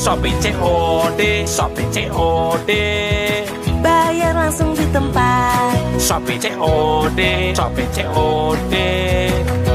Shopee 0.00 0.32
COD, 0.40 1.44
Shopee 1.44 1.84
COD. 1.92 2.72
Bayar 3.84 4.32
langsung 4.32 4.72
di 4.72 4.88
tempat 4.88 5.76
Shopee 6.00 6.40
COD, 6.40 7.52
Shopee 7.52 7.84
COD. 7.92 8.74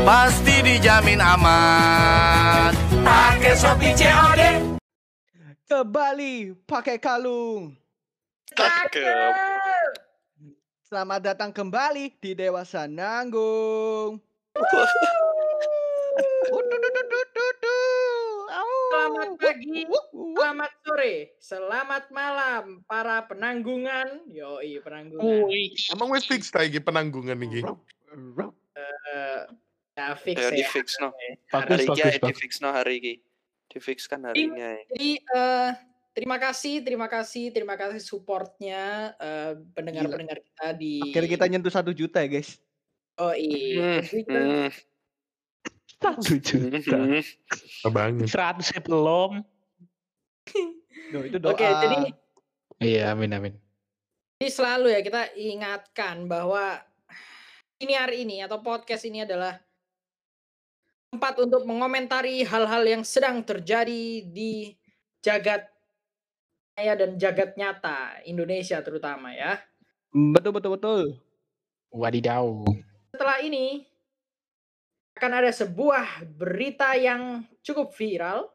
Pasti 0.01 0.65
dijamin 0.65 1.21
aman. 1.21 2.73
Pakai 3.05 3.53
Shopee 3.53 3.93
COD. 3.93 4.41
Ke 5.69 5.85
Bali 5.85 6.57
pakai 6.65 6.97
kalung. 6.97 7.77
Cakep. 8.49 9.29
Selamat 10.89 11.21
datang 11.21 11.53
kembali 11.53 12.17
di 12.17 12.33
Dewasa 12.33 12.89
Nanggung. 12.89 14.17
Ududududududu. 16.49 17.34
Selamat 19.15 19.39
pagi, 19.39 19.87
selamat 20.11 20.71
sore, 20.83 21.15
selamat 21.39 22.03
malam 22.11 22.83
para 22.83 23.23
penanggungan. 23.23 24.27
Yoi, 24.27 24.83
penanggungan. 24.83 25.47
Emang 25.95 26.11
wis 26.11 26.27
fix 26.27 26.51
ta 26.51 26.67
iki 26.67 26.83
penanggungan 26.83 27.39
iki? 27.39 27.63
Eh, 27.63 29.39
ya 29.95 30.19
fix 30.19 30.35
Ya 30.35 30.51
ya. 30.51 30.59
di 30.59 30.63
fix 30.67 30.99
no. 30.99 31.15
Bagus, 31.47 31.87
Hari 31.87 31.95
ya 31.95 32.19
di 32.19 32.33
fix 32.35 32.59
no 32.59 32.75
hari 32.75 32.99
ini. 32.99 33.13
Di 33.71 33.79
fix 33.79 34.03
kan 34.03 34.27
hari 34.27 34.51
ini. 34.51 34.59
ya. 34.59 34.83
Jadi 34.83 35.11
eh, 35.23 35.69
terima 36.11 36.35
kasih, 36.35 36.83
terima 36.83 37.07
kasih, 37.07 37.55
terima 37.55 37.79
kasih 37.79 38.03
supportnya 38.03 39.15
eh, 39.15 39.55
pendengar-pendengar 39.79 40.43
kita 40.43 40.75
di. 40.75 40.99
Akhirnya 41.07 41.31
kita 41.39 41.45
nyentuh 41.47 41.71
satu 41.71 41.95
juta 41.95 42.19
ya 42.19 42.27
guys. 42.27 42.59
Oh 43.15 43.31
iya. 43.31 44.03
Hmm, 44.27 44.75
Satu 45.99 46.35
juta. 46.45 46.97
Banget. 47.89 48.27
Seratus 48.27 48.67
ya 48.71 48.81
belum. 48.83 49.41
Duh, 51.13 51.21
itu 51.25 51.37
doa. 51.37 51.53
Oke, 51.53 51.65
jadi 51.65 51.97
Iya, 52.81 53.15
amin 53.15 53.31
amin. 53.31 53.53
Jadi 54.35 54.51
selalu 54.51 54.91
ya 54.91 54.99
kita 54.99 55.31
ingatkan 55.39 56.27
bahwa 56.27 56.83
ini 57.79 57.93
hari 57.95 58.27
ini 58.27 58.43
atau 58.43 58.59
podcast 58.59 59.07
ini 59.07 59.23
adalah 59.23 59.55
tempat 61.15 61.39
untuk 61.39 61.63
mengomentari 61.63 62.43
hal-hal 62.43 62.83
yang 62.83 63.03
sedang 63.07 63.39
terjadi 63.47 64.27
di 64.27 64.75
jagat 65.23 65.63
maya 66.75 66.93
dan 66.99 67.15
jagat 67.15 67.55
nyata 67.55 68.19
Indonesia 68.27 68.83
terutama 68.83 69.31
ya. 69.31 69.63
betul 70.11 70.51
betul 70.51 70.71
betul. 70.75 71.01
Wadidaw. 71.95 72.67
Setelah 73.15 73.39
ini 73.39 73.87
akan 75.15 75.31
ada 75.31 75.51
sebuah 75.51 76.27
berita 76.27 76.91
yang 76.99 77.47
cukup 77.63 77.95
viral 77.95 78.51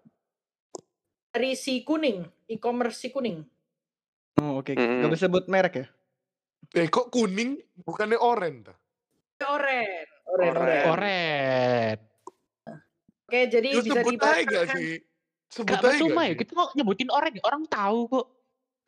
dari 1.33 1.57
si 1.57 1.81
kuning, 1.81 2.21
e-commerce 2.45 3.01
si 3.01 3.09
kuning. 3.09 3.41
Oh, 4.37 4.61
oke. 4.61 4.77
Mm-mm. 4.77 5.01
Gak 5.05 5.11
bisa 5.17 5.27
sebut 5.27 5.49
merek 5.49 5.75
ya? 5.81 5.87
Eh 6.77 6.87
kok 6.93 7.09
kuning 7.09 7.57
bukannya? 7.81 8.21
Oren, 8.21 8.61
oren, 9.41 10.05
Oren. 10.29 10.53
oren. 10.53 10.85
Koret. 10.85 11.99
Oke, 13.25 13.41
jadi 13.49 13.69
Lu 13.73 13.81
bisa 13.81 14.03
sebut 14.05 14.21
aja 14.21 14.27
gak 14.27 14.41
dibacakan. 14.45 14.77
sih? 14.77 14.91
Sebut 15.51 15.75
Gak 15.75 15.81
aja 15.81 15.97
gak 15.97 16.13
ya, 16.13 16.29
sih? 16.29 16.39
kita 16.45 16.53
kok 16.53 16.71
nyebutin 16.77 17.09
orang, 17.09 17.33
orang 17.41 17.63
tahu 17.67 18.01
kok. 18.07 18.27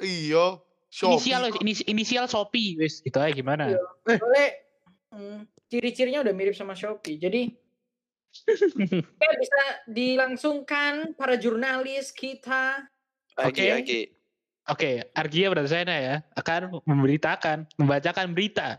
Iya. 0.03 0.61
Shopee 0.93 1.17
Inisial, 1.17 1.43
inis- 1.65 1.87
inisial 1.89 2.27
Shopee, 2.29 2.77
wes 2.77 3.01
gitu 3.01 3.17
aja 3.17 3.33
gimana? 3.33 3.73
Iya. 3.73 3.81
Soalnya 4.21 4.49
hmm, 5.17 5.39
ciri-cirinya 5.73 6.21
udah 6.21 6.35
mirip 6.37 6.53
sama 6.53 6.77
Shopee. 6.77 7.17
Jadi 7.17 7.49
oke, 9.21 9.29
bisa 9.39 9.63
dilangsungkan 9.87 11.15
para 11.15 11.37
jurnalis 11.37 12.11
kita. 12.11 12.87
Oke. 13.39 13.65
lagi. 13.69 14.01
Oke, 14.71 15.03
Argia 15.13 15.51
Bradzana 15.51 15.97
ya 15.99 16.15
akan 16.39 16.79
memberitakan, 16.87 17.67
membacakan 17.75 18.31
berita 18.31 18.79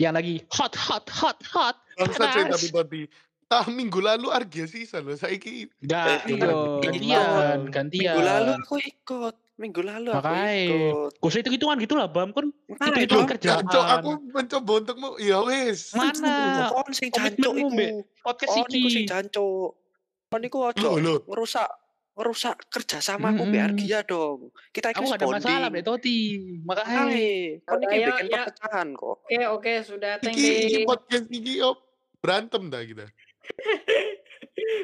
yang 0.00 0.16
lagi 0.16 0.40
hot, 0.48 0.72
hot, 0.72 1.04
hot, 1.12 1.38
hot. 1.44 1.76
Bangsa 2.00 2.24
cuy 2.32 2.42
panas. 2.48 2.52
tapi 2.56 2.68
tadi. 2.72 3.02
Tah 3.44 3.68
minggu 3.68 4.00
lalu 4.00 4.32
Argia 4.32 4.64
sisa 4.64 5.04
loh. 5.04 5.12
Saiki 5.12 5.68
Enggak, 5.84 6.24
Eh, 6.24 6.32
iya. 6.32 6.48
gantian, 6.80 7.58
gantian. 7.68 8.14
Minggu 8.16 8.22
lalu 8.24 8.50
aku 8.56 8.76
ikut. 8.80 9.36
Minggu 9.54 9.80
lalu 9.80 10.10
aku 10.10 10.18
Makanya. 10.18 10.50
ikut. 10.58 11.10
Gak 11.14 11.28
usah 11.30 11.38
hitung-hitungan 11.38 11.78
gitu 11.78 11.94
lah, 11.94 12.06
Bam. 12.06 12.30
Kan 12.30 12.50
Mana 12.66 12.98
itu 12.98 13.14
itu? 13.14 13.22
kerjaan. 13.24 13.62
Cok, 13.64 13.86
aku 13.88 14.10
mencoba 14.28 14.72
untuk 14.76 14.96
mau 14.98 15.14
ya 15.14 15.38
wes. 15.40 15.94
Mana? 15.94 16.66
Kon 16.68 16.90
sing 16.90 17.08
jancuk 17.08 17.54
iku. 17.54 18.02
Podcast 18.20 18.50
Kon 18.50 18.66
iku 18.66 18.88
sing 18.88 19.04
iki. 19.04 19.06
jancuk. 19.06 19.78
Kon 20.26 20.42
iku 20.42 20.58
Loh, 20.60 20.74
ojo 20.74 20.88
loh. 20.98 21.18
ngerusak 21.24 21.70
ngerusak 22.14 22.66
kerjasamaku 22.66 23.42
Mm-mm. 23.42 23.50
mbek 23.50 23.62
Argia 23.64 24.00
dong. 24.02 24.50
Kita 24.68 24.90
Aku 24.90 25.02
iki 25.02 25.08
gak 25.08 25.18
ada 25.20 25.26
masalah, 25.28 25.68
Mbak 25.68 25.74
bonding. 25.76 25.86
Toti. 25.86 26.18
Makanya. 26.62 26.98
Hai, 27.04 27.26
kon 27.62 27.78
iki 27.80 27.94
Ya, 27.96 28.06
bikin 28.08 28.26
ya. 28.26 28.42
perpecahan 28.44 28.88
kok. 28.92 29.16
Oke, 29.20 29.38
oke, 29.48 29.72
sudah 29.82 30.12
thank 30.18 30.34
Iki, 30.34 30.50
iki 30.64 30.74
you. 30.76 30.82
podcast 30.84 31.26
iki 31.28 31.52
yo 31.56 31.70
berantem 32.16 32.62
dah 32.66 32.82
kita. 32.82 33.06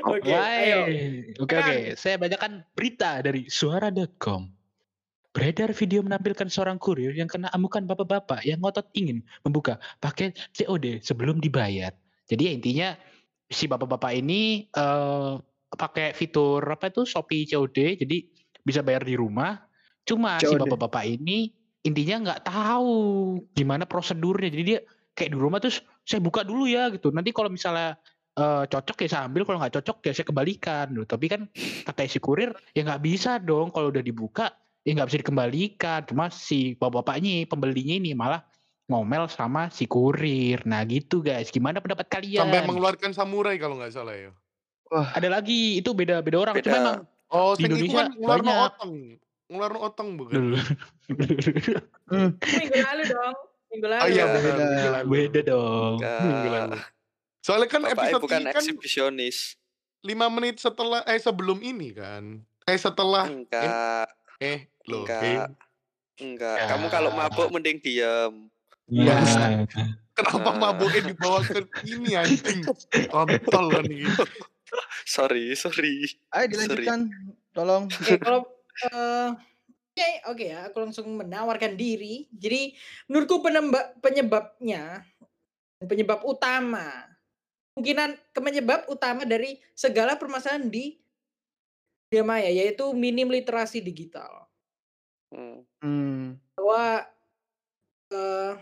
Oke. 0.04 0.34
Oke, 1.38 1.56
oke. 1.56 1.74
Saya 1.94 2.16
bacakan 2.16 2.66
berita 2.72 3.20
dari 3.20 3.46
suara.com. 3.46 4.59
Beredar 5.30 5.70
video 5.70 6.02
menampilkan 6.02 6.50
seorang 6.50 6.74
kurir 6.82 7.14
yang 7.14 7.30
kena 7.30 7.46
amukan 7.54 7.86
bapak-bapak 7.86 8.42
yang 8.42 8.58
ngotot 8.58 8.90
ingin 8.98 9.22
membuka 9.46 9.78
paket 10.02 10.34
COD 10.50 10.98
sebelum 11.06 11.38
dibayar. 11.38 11.94
Jadi 12.26 12.50
ya 12.50 12.52
intinya 12.54 12.88
si 13.46 13.70
bapak-bapak 13.70 14.10
ini 14.10 14.66
eh 14.74 15.34
pakai 15.70 16.18
fitur 16.18 16.66
apa 16.66 16.90
itu 16.90 17.06
Shopee 17.06 17.46
COD, 17.46 18.02
jadi 18.02 18.26
bisa 18.66 18.82
bayar 18.82 19.06
di 19.06 19.14
rumah. 19.14 19.54
Cuma 20.02 20.42
si 20.42 20.50
COD. 20.50 20.66
bapak-bapak 20.66 21.06
ini 21.06 21.54
intinya 21.86 22.34
nggak 22.34 22.50
tahu 22.50 22.98
gimana 23.54 23.86
prosedurnya. 23.86 24.50
Jadi 24.50 24.64
dia 24.66 24.78
kayak 25.14 25.30
di 25.30 25.38
rumah 25.38 25.62
terus 25.62 25.78
saya 26.02 26.18
buka 26.18 26.42
dulu 26.42 26.66
ya 26.66 26.90
gitu. 26.90 27.14
Nanti 27.14 27.30
kalau 27.30 27.54
misalnya 27.54 27.94
eh, 28.34 28.64
cocok 28.66 29.06
ya 29.06 29.08
saya 29.14 29.22
ambil, 29.30 29.46
kalau 29.46 29.62
nggak 29.62 29.78
cocok 29.78 30.10
ya 30.10 30.12
saya 30.18 30.26
kembalikan. 30.26 30.90
Loh, 30.90 31.06
Tapi 31.06 31.30
kan 31.30 31.46
kata 31.86 32.10
si 32.10 32.18
kurir 32.18 32.50
ya 32.74 32.82
nggak 32.82 32.98
bisa 32.98 33.38
dong 33.38 33.70
kalau 33.70 33.94
udah 33.94 34.02
dibuka 34.02 34.50
ya 34.82 34.90
nggak 34.96 35.08
bisa 35.08 35.20
dikembalikan. 35.20 36.00
Cuma 36.06 36.28
si 36.28 36.74
bapak-bapaknya 36.76 37.44
pembelinya 37.46 37.96
ini 37.96 38.12
malah 38.12 38.42
ngomel 38.90 39.30
sama 39.30 39.70
si 39.70 39.86
kurir. 39.86 40.62
Nah 40.66 40.82
gitu 40.84 41.22
guys, 41.22 41.48
gimana 41.48 41.78
pendapat 41.78 42.10
kalian? 42.10 42.42
Sampai 42.46 42.66
mengeluarkan 42.66 43.10
samurai 43.14 43.54
kalau 43.56 43.78
nggak 43.78 43.92
salah 43.94 44.14
ya. 44.14 44.30
Ada 44.90 45.30
lagi 45.30 45.78
itu 45.78 45.94
beda 45.94 46.18
beda 46.18 46.36
orang. 46.42 46.54
Cuma 46.58 46.66
Beda. 46.66 46.80
emang 46.82 46.98
Oh, 47.30 47.54
Di 47.54 47.62
Indonesia 47.62 47.94
kan 47.94 48.10
ngeluarno 48.12 48.42
banyak. 48.42 48.66
otong. 48.74 48.94
Ngeluarno 49.46 49.78
otong 49.86 50.08
bukan? 50.18 50.34
Dulu. 50.34 50.58
Minggu 52.10 52.78
lalu 52.82 53.02
dong. 53.06 53.36
Minggu 53.70 53.86
lalu. 53.86 54.02
Oh 54.02 54.08
iya, 54.10 54.24
Beda. 54.26 54.40
beda. 54.42 54.64
lalu. 54.90 55.06
beda 55.08 55.40
dong. 55.46 55.96
Minggu 56.02 56.48
lalu. 56.50 56.78
Soalnya 57.40 57.68
kan 57.70 57.80
Bapaknya 57.80 57.94
episode 57.96 58.22
bukan 58.22 58.40
ini 58.40 58.46
kan 58.46 58.54
eksibisionis. 58.58 59.38
lima 60.00 60.26
menit 60.26 60.56
setelah 60.58 61.04
eh 61.04 61.20
sebelum 61.20 61.60
ini 61.60 61.92
kan. 61.92 62.40
Eh 62.64 62.74
setelah 62.74 63.28
Enggak, 63.28 64.08
eh 64.40 64.58
loh. 64.88 65.04
enggak. 65.04 65.22
Eh, 65.22 65.46
Enggak. 66.20 66.56
Ya. 66.56 66.66
Kamu 66.68 66.86
kalau 66.88 67.10
mabuk 67.16 67.48
mending 67.48 67.80
diam. 67.80 68.52
Ya. 68.90 69.16
kenapa 70.16 70.50
Ah. 70.52 70.56
mabuknya 70.58 71.00
dibawa 71.08 71.40
ke 71.40 71.64
ini 71.88 72.12
anjing? 72.12 72.60
Kontol 73.08 73.66
kan 73.72 73.84
ini. 73.88 74.04
Sorry, 75.08 75.50
sorry. 75.58 76.06
Ayo 76.30 76.46
dilanjutkan. 76.46 77.10
Tolong. 77.50 77.90
Oke, 77.90 78.14
kalau 78.22 78.46
eh, 78.86 79.28
oke, 79.90 80.08
oke 80.30 80.44
ya, 80.46 80.70
aku 80.70 80.78
langsung 80.78 81.10
menawarkan 81.10 81.74
diri. 81.74 82.30
Jadi 82.30 82.78
menurutku 83.10 83.42
penyebab 83.42 83.98
penyebabnya 83.98 85.02
penyebab 85.82 86.22
utama 86.22 86.86
kemungkinan 87.74 88.14
penyebab 88.30 88.80
utama 88.86 89.26
dari 89.26 89.58
segala 89.74 90.14
permasalahan 90.14 90.70
di 90.70 91.00
dunia 92.10 92.26
maya 92.26 92.50
yaitu 92.50 92.90
minim 92.90 93.30
literasi 93.30 93.78
digital. 93.78 94.50
Hmm. 95.30 95.62
Hmm. 95.78 96.42
Bahwa 96.58 97.06
eh 98.10 98.52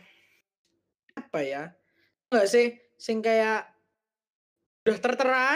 apa 1.16 1.40
ya? 1.40 1.72
Enggak 2.28 2.48
sih, 2.52 2.76
sing 3.00 3.24
kayak 3.24 3.72
udah 4.84 4.98
tertera 5.00 5.48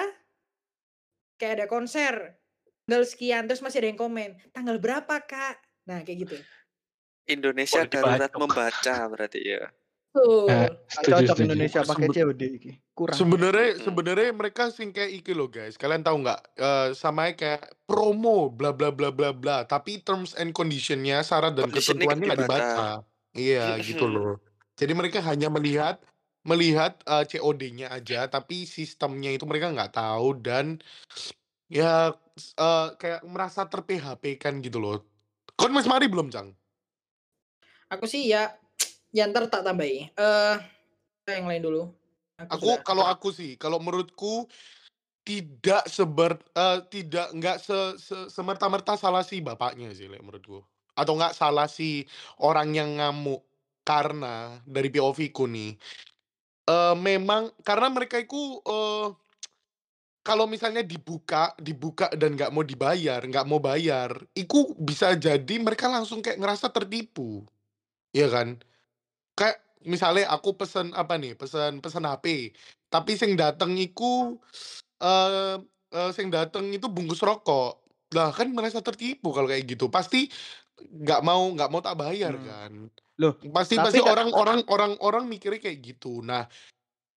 kayak 1.37 1.53
ada 1.61 1.67
konser 1.69 2.37
tanggal 2.85 3.09
sekian 3.09 3.49
terus 3.49 3.65
masih 3.65 3.81
ada 3.81 3.89
yang 3.89 4.00
komen 4.00 4.37
tanggal 4.53 4.77
berapa 4.77 5.25
kak 5.25 5.56
nah 5.89 6.05
kayak 6.05 6.29
gitu 6.29 6.37
Indonesia 7.25 7.87
Boleh 7.87 7.93
darurat 7.93 8.33
membaca 8.35 8.97
berarti 9.09 9.41
ya. 9.41 9.71
Nggak 10.12 10.70
setuju, 10.93 11.09
cocok 11.09 11.25
setuju. 11.32 11.47
Indonesia 11.49 11.81
pakai 11.88 12.09
COD 12.12 12.43
iki. 12.61 12.73
Kurang. 12.93 13.17
Sebenarnya 13.17 13.70
sebenarnya 13.81 14.31
mereka 14.37 14.62
sing 14.69 14.93
kayak 14.93 15.12
iki 15.25 15.32
loh 15.32 15.49
guys. 15.49 15.81
Kalian 15.81 16.05
tahu 16.05 16.20
nggak? 16.20 16.41
Eh 16.61 16.88
sama 16.93 17.32
kayak 17.32 17.73
promo 17.88 18.53
bla 18.53 18.76
bla 18.76 18.93
bla 18.93 19.09
bla 19.09 19.32
bla. 19.32 19.64
Tapi 19.64 20.05
terms 20.05 20.37
and 20.37 20.53
conditionnya 20.53 21.25
syarat 21.25 21.56
dan 21.56 21.73
ketentuannya 21.73 22.29
nggak 22.29 22.41
dibaca. 22.44 23.03
Iya 23.32 23.76
gitu 23.88 24.05
loh. 24.05 24.37
Jadi 24.76 24.93
mereka 24.93 25.25
hanya 25.25 25.49
melihat 25.49 26.05
melihat 26.44 27.00
eh, 27.08 27.25
COD-nya 27.25 27.88
aja, 27.94 28.29
tapi 28.29 28.69
sistemnya 28.69 29.32
itu 29.32 29.49
mereka 29.49 29.73
nggak 29.73 29.97
tahu 29.97 30.37
dan 30.43 30.82
Ya, 31.73 32.12
eee, 32.37 32.87
kayak 33.00 33.25
merasa 33.25 33.65
ter-PHP-kan 33.65 34.61
gitu 34.61 34.76
loh. 34.76 35.00
Kon 35.56 35.73
wis 35.73 35.88
mari 35.88 36.05
belum, 36.05 36.29
Cang? 36.29 36.53
Aku 37.88 38.05
sih 38.05 38.29
ya, 38.29 38.53
ya 39.12 39.23
entar 39.29 39.44
tak 39.53 39.62
tambahi. 39.67 40.11
Eh, 40.17 40.56
yang 41.29 41.47
lain 41.50 41.62
dulu. 41.64 41.82
Aku 42.41 42.53
Aku 42.53 42.69
sudah 42.69 42.85
kalau 42.85 43.05
aku 43.09 43.32
sih, 43.32 43.56
kalau 43.56 43.81
menurutku 43.81 44.44
tidak 45.25 45.87
seber 45.88 46.37
eee, 46.56 46.79
tidak 46.93 47.29
nggak 47.37 47.59
se 47.62 47.79
se 48.00 48.19
semerta-merta 48.32 48.99
salah 48.99 49.23
si 49.25 49.41
bapaknya 49.44 49.93
sih 49.97 50.09
lek 50.11 50.23
menurutku. 50.25 50.62
Atau 50.99 51.14
nggak 51.19 51.37
salah 51.37 51.69
si 51.70 52.05
orang 52.43 52.73
yang 52.76 52.91
ngamuk. 53.00 53.43
Karena 53.82 54.62
dari 54.69 54.88
POV-ku 54.94 55.44
nih, 55.50 55.75
eee, 56.69 56.94
memang 56.99 57.50
karena 57.67 57.88
mereka 57.93 58.19
itu, 58.23 58.61
eee, 58.67 59.08
kalau 60.23 60.47
misalnya 60.47 60.87
dibuka 60.87 61.50
dibuka 61.58 62.06
dan 62.15 62.38
nggak 62.38 62.55
mau 62.55 62.62
dibayar, 62.62 63.19
nggak 63.26 63.47
mau 63.50 63.58
bayar, 63.58 64.15
itu 64.38 64.70
bisa 64.79 65.19
jadi 65.19 65.55
mereka 65.58 65.91
langsung 65.91 66.23
kayak 66.23 66.38
ngerasa 66.38 66.70
tertipu, 66.70 67.43
iya 68.15 68.29
kan? 68.31 68.58
Kayak 69.38 69.64
misalnya 69.88 70.29
aku 70.29 70.55
pesen 70.61 70.93
apa 70.93 71.17
nih, 71.17 71.32
pesen 71.40 71.81
pesen 71.81 72.05
HP, 72.05 72.52
tapi 72.93 73.17
sing 73.17 73.32
dateng 73.40 73.73
iku, 73.81 74.37
eee 75.02 75.56
eee, 75.94 76.11
sing 76.17 76.29
dateng 76.32 76.69
itu 76.75 76.87
bungkus 76.93 77.23
rokok. 77.25 77.82
Lah 78.17 78.31
kan 78.37 78.52
merasa 78.52 78.81
tertipu 78.84 79.32
kalau 79.34 79.49
kayak 79.50 79.64
gitu, 79.69 79.88
pasti 79.93 80.29
nggak 80.81 81.20
mau 81.25 81.43
nggak 81.55 81.70
mau 81.73 81.81
tak 81.84 81.96
bayar 82.00 82.34
Mmm. 82.34 82.44
kan. 82.44 82.90
Loh, 83.20 83.34
Pasti 83.55 83.79
pasti 83.82 84.00
orang 84.02 84.31
orang 84.34 84.62
orang 84.70 84.93
orang 85.02 85.25
mikirnya 85.31 85.61
kayak 85.62 85.81
gitu. 85.82 86.23
Nah, 86.25 86.46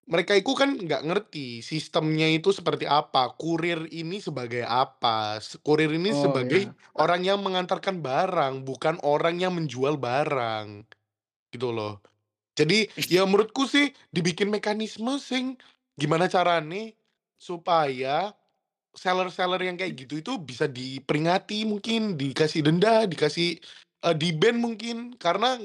mereka 0.09 0.33
itu 0.37 0.53
kan 0.57 0.75
nggak 0.77 1.03
ngerti 1.07 1.61
sistemnya 1.65 2.27
itu 2.29 2.51
seperti 2.53 2.85
apa, 2.89 3.33
kurir 3.39 3.89
ini 3.93 4.19
sebagai 4.21 4.63
apa, 4.67 5.39
kurir 5.65 5.91
ini 5.97 6.11
Oh, 6.11 6.17
sebagai 6.17 6.61
iya. 6.61 6.75
orang 6.99 7.21
yang 7.25 7.41
mengantarkan 7.45 8.01
barang, 8.05 8.63
bukan 8.67 9.01
orang 9.05 9.39
yang 9.41 9.53
menjual 9.57 9.97
barang, 9.97 10.85
gitu 11.55 11.71
loh. 11.75 11.99
Jadi, 12.59 12.87
ya 13.11 13.23
menurutku 13.27 13.65
sih 13.69 13.91
dibikin 14.13 14.51
mekanisme 14.53 15.17
sing 15.21 15.57
gimana 15.99 16.27
carane 16.31 16.95
supaya 17.39 18.33
seller-seller 18.95 19.61
yang 19.63 19.77
kayak 19.79 19.95
gitu 20.07 20.19
itu 20.23 20.33
bisa 20.41 20.65
diperingati 20.69 21.65
mungkin, 21.69 22.15
dikasih 22.19 22.61
denda, 22.67 23.05
dikasih 23.09 23.59
eee, 24.05 24.15
di-ban 24.19 24.57
mungkin. 24.59 25.15
Karena, 25.19 25.57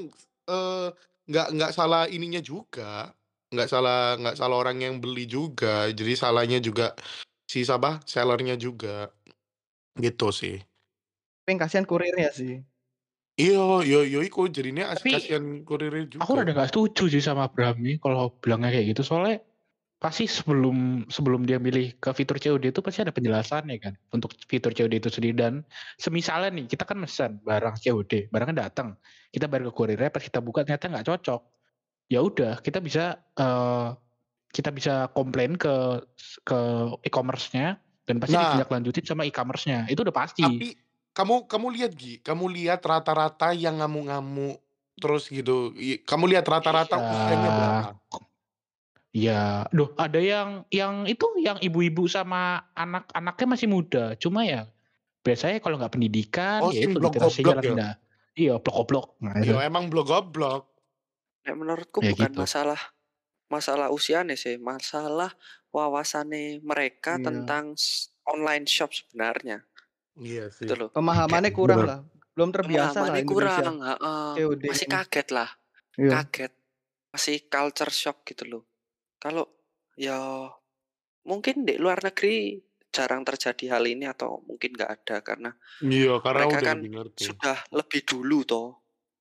eee, 0.49 0.87
nggak 1.31 1.47
nggak 1.57 1.71
salah 1.75 2.05
ininya 2.11 2.41
juga, 2.43 3.11
nggak 3.53 3.67
salah 3.71 4.15
nggak 4.21 4.35
salah 4.39 4.57
orang 4.61 4.79
yang 4.83 4.95
beli 5.03 5.25
juga, 5.29 5.89
jadi 5.95 6.13
salahnya 6.19 6.59
juga 6.63 6.93
si 7.49 7.63
siapa, 7.67 8.01
seller-nya 8.07 8.55
juga. 8.59 9.11
Gitu 9.99 10.29
sih. 10.35 10.63
Tapi 11.47 11.57
kasihan 11.57 11.85
kurirnya 11.89 12.29
sih. 12.37 12.61
Iya, 13.41 13.59
ya 13.91 13.99
ya 14.13 14.19
iku 14.27 14.41
jadinya 14.57 14.83
as 14.93 15.01
Tapi, 15.01 15.11
kasihan 15.13 15.45
kurirnya 15.67 16.03
aku 16.21 16.31
juga. 16.31 16.39
rada 16.39 16.51
nggak 16.55 16.69
setuju 16.73 17.03
sih 17.13 17.23
sama 17.23 17.41
Abraham 17.49 17.77
nih 17.85 17.95
kalau 18.03 18.35
bilangnya 18.43 18.69
kayak 18.75 18.87
gitu. 18.95 19.01
Soalnya 19.07 19.37
pasti 20.03 20.25
sebelum 20.29 21.07
sebelum 21.15 21.41
dia 21.49 21.57
milih 21.61 21.97
ke 22.03 22.11
fitur 22.17 22.37
COD 22.41 22.65
itu 22.73 22.81
pasti 22.85 23.01
ada 23.05 23.13
penjelasannya 23.15 23.77
kan 23.83 23.93
untuk 24.15 24.31
fitur 24.51 24.71
COD 24.77 24.93
itu 25.01 25.09
sendiri 25.13 25.35
dan 25.37 25.53
semisalnya 26.01 26.49
nih 26.57 26.65
kita 26.71 26.83
kan 26.89 26.97
mesen 27.01 27.31
barang 27.45 27.75
COD, 27.83 28.13
barangnya 28.33 28.57
datang, 28.69 28.89
kita 29.35 29.45
bayar 29.51 29.63
ke 29.69 29.73
kurirnya 29.77 30.09
pas 30.13 30.23
kita 30.23 30.39
buka 30.43 30.65
ternyata 30.67 30.85
nggak 30.91 31.07
cocok. 31.09 31.41
Ya 32.13 32.19
udah 32.25 32.53
kita 32.65 32.79
bisa 32.83 33.19
eee, 33.39 33.87
kita 34.55 34.69
bisa 34.75 34.93
komplain 35.17 35.55
ke 35.59 36.03
ke 36.47 36.59
e-commerce-nya 37.07 37.79
dan 38.09 38.17
pasti 38.23 38.35
Nah 38.35 38.41
ditindaklanjutin 38.41 39.05
sama 39.07 39.23
e-commerce-nya, 39.29 39.87
itu 39.91 40.01
udah 40.05 40.15
pasti. 40.15 40.47
Tapi 40.47 40.73
kamu 41.17 41.33
kamu 41.51 41.67
lihat 41.75 41.91
Gi, 42.01 42.19
kamu 42.27 42.45
lihat 42.55 42.79
rata-rata 42.91 43.51
yang 43.63 43.75
ngamuk-ngamuk 43.79 44.57
terus 45.01 45.23
gitu, 45.31 45.73
i 45.75 45.99
kamu 46.09 46.25
lihat 46.35 46.45
rata-rata 46.53 46.95
usianya 47.11 47.49
berapa? 47.57 47.89
Iya. 47.89 48.21
Iya, 49.15 49.67
duh 49.75 49.91
ada 49.99 50.19
yang 50.23 50.63
yang 50.71 51.03
itu, 51.03 51.25
yang 51.43 51.59
ibu-ibu 51.59 52.07
sama 52.07 52.63
anak-anaknya 52.79 53.47
masih 53.53 53.67
muda, 53.67 54.15
cuma 54.23 54.47
ya 54.47 54.71
biasanya 55.25 55.59
kalau 55.63 55.77
nggak 55.81 55.93
pendidikan, 55.95 56.61
Oh, 56.61 56.71
ya 56.71 56.87
itu 56.87 56.97
literasinya 57.03 57.55
blok-goblok 57.55 57.59
ya? 57.63 57.75
rendah. 57.75 57.91
Iya, 58.37 58.59
blok-goblok, 58.63 59.19
nah 59.23 59.35
itu. 59.43 59.55
Ya 59.55 59.63
emang 59.65 59.89
blok 59.89 60.05
goblok. 60.11 60.71
Nek 61.45 61.57
menurutku 61.57 61.99
Ya 61.99 62.11
bukan 62.11 62.29
gitu. 62.31 62.41
masalah 62.41 62.77
masalah 63.49 63.87
usianya 63.93 64.35
sih, 64.37 64.55
masalah 64.61 65.31
wawasannya 65.75 66.61
mereka 66.65 67.11
Iya. 67.11 67.21
tentang 67.21 67.75
s 67.79 68.11
online 68.27 68.65
shop 68.69 68.91
sebenarnya. 68.93 69.65
Iya 70.25 70.41
Gitu 70.61 70.73
sih. 70.77 70.77
loh. 70.77 70.91
Pemahamannya 70.95 71.51
Kayak 71.57 71.57
kurang 71.57 71.81
bener. 71.81 71.89
lah, 71.89 71.99
belum 72.35 72.49
terbiasa 72.55 72.99
lah 73.09 73.17
Pemahamannya 73.17 73.23
Indonesia 73.23 73.65
kurang, 73.65 73.81
heeh. 73.85 74.33
COD 74.33 74.63
Masih 74.67 74.87
kaget 74.89 75.27
lah, 75.35 75.49
Iya. 76.01 76.13
kaget. 76.13 76.53
Masih 77.13 77.37
culture 77.51 77.93
shock 77.93 78.23
gitu 78.29 78.43
loh. 78.51 78.63
Kalau 79.21 79.45
ya 79.97 80.17
mungkin 81.27 81.63
di 81.67 81.75
luar 81.81 81.99
negeri 82.05 82.59
jarang 82.93 83.23
terjadi 83.27 83.77
hal 83.79 83.85
ini 83.87 84.05
atau 84.09 84.41
mungkin 84.47 84.73
nggak 84.77 84.91
ada 85.03 85.17
karena 85.25 85.51
Iya, 85.85 86.09
karena 86.25 86.43
mereka 86.43 86.57
udah 86.57 86.69
kan 86.73 86.79
ngerti. 86.93 87.23
sudah 87.25 87.57
lebih 87.75 88.03
dulu 88.07 88.43
toh 88.47 88.67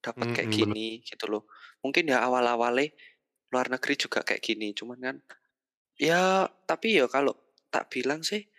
dapat 0.04 0.28
kayak 0.34 0.50
Mhm, 0.50 0.58
bener. 0.60 0.76
gini 0.76 1.02
gitu 1.06 1.26
loh. 1.32 1.48
Mungkin 1.84 2.10
ya 2.12 2.24
awal-awalnya 2.26 2.90
luar 3.54 3.68
negeri 3.72 3.94
juga 4.00 4.20
kayak 4.26 4.42
gini, 4.44 4.72
cuman 4.76 4.98
kan 5.02 5.16
ya 6.00 6.48
tapi 6.68 6.98
ya 7.00 7.06
kalau 7.10 7.34
tak 7.72 7.88
bilang 7.94 8.22
sih 8.26 8.49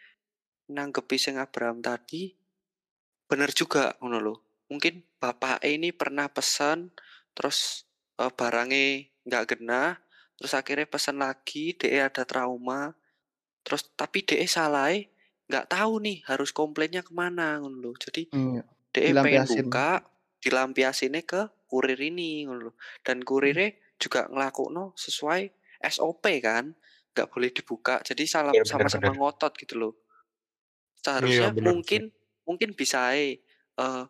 nanggepi 0.78 1.18
sing 1.26 1.36
Abraham 1.46 1.80
tadi 1.90 2.24
bener 3.30 3.50
juga 3.56 3.96
ngono 4.02 4.18
loh. 4.22 4.38
Mungkin 4.72 5.04
bapake 5.22 5.68
ini 5.78 5.90
pernah 5.96 6.28
pesan 6.32 6.92
terus, 7.36 7.88
eee, 8.20 8.32
barangnya 8.40 8.86
nggak 9.28 9.44
genah, 9.56 9.92
terus 10.40 10.54
akhirnya 10.58 10.88
pesen 10.90 11.18
lagi, 11.22 11.76
DE 11.80 12.00
ada 12.10 12.24
trauma, 12.28 12.92
terus 13.66 13.84
tapi 14.00 14.20
DE 14.28 14.48
salahnya 14.50 15.08
nggak 15.50 15.68
tahu 15.74 15.94
nih 16.06 16.18
harus 16.30 16.52
komplainnya 16.56 17.02
ke 17.06 17.14
mana 17.16 17.60
ngono 17.62 17.78
loh. 17.92 17.96
Jadi 18.00 18.24
Iya, 18.36 18.64
DE 18.94 19.12
pengen 19.24 19.46
buka, 19.50 20.04
dilampiasinnya 20.44 21.24
ke 21.28 21.42
kurir 21.70 22.00
ini 22.02 22.46
ngono 22.48 22.72
loh. 22.74 22.76
Dan 23.06 23.24
Mmm. 23.42 23.62
kurirnya 23.62 23.70
juga 24.02 24.28
ngelakokno 24.32 24.96
sesuai 24.98 25.42
SOP 25.86 26.40
kan, 26.44 26.74
nggak 27.16 27.28
boleh 27.34 27.50
dibuka. 27.54 28.02
Jadi 28.06 28.24
salam 28.30 28.58
Iya, 28.58 28.64
sama-sama 28.68 29.12
ngotot 29.16 29.54
gitu 29.62 29.76
loh. 29.82 29.94
Iya, 31.20 31.42
Seharusnya 31.44 31.54
bener 31.56 31.76
sih. 31.90 32.02
mungkin 32.02 32.14
mungkin 32.46 32.78
bisa 32.78 33.14
ae, 33.14 33.42
eee, 33.80 34.04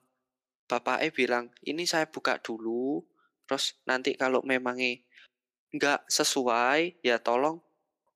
bapake 0.70 1.10
bilang, 1.16 1.52
"Ini 1.66 1.84
saya 1.90 2.08
buka 2.10 2.40
dulu, 2.42 3.04
terus 3.48 3.80
nanti 3.90 4.16
kalau 4.18 4.42
memangnya 4.46 5.02
nggak 5.76 6.08
sesuai, 6.12 7.02
ya 7.06 7.18
tolong, 7.22 7.60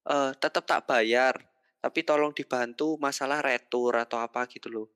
eee, 0.09 0.31
tetep 0.41 0.65
tak 0.67 0.85
bayar, 0.89 1.35
tapi 1.83 2.01
tolong 2.07 2.33
dibantu 2.35 2.97
masalah 3.01 3.39
retur 3.45 3.93
atau 3.99 4.19
apa," 4.23 4.45
gitu 4.51 4.67
loh. 4.73 4.87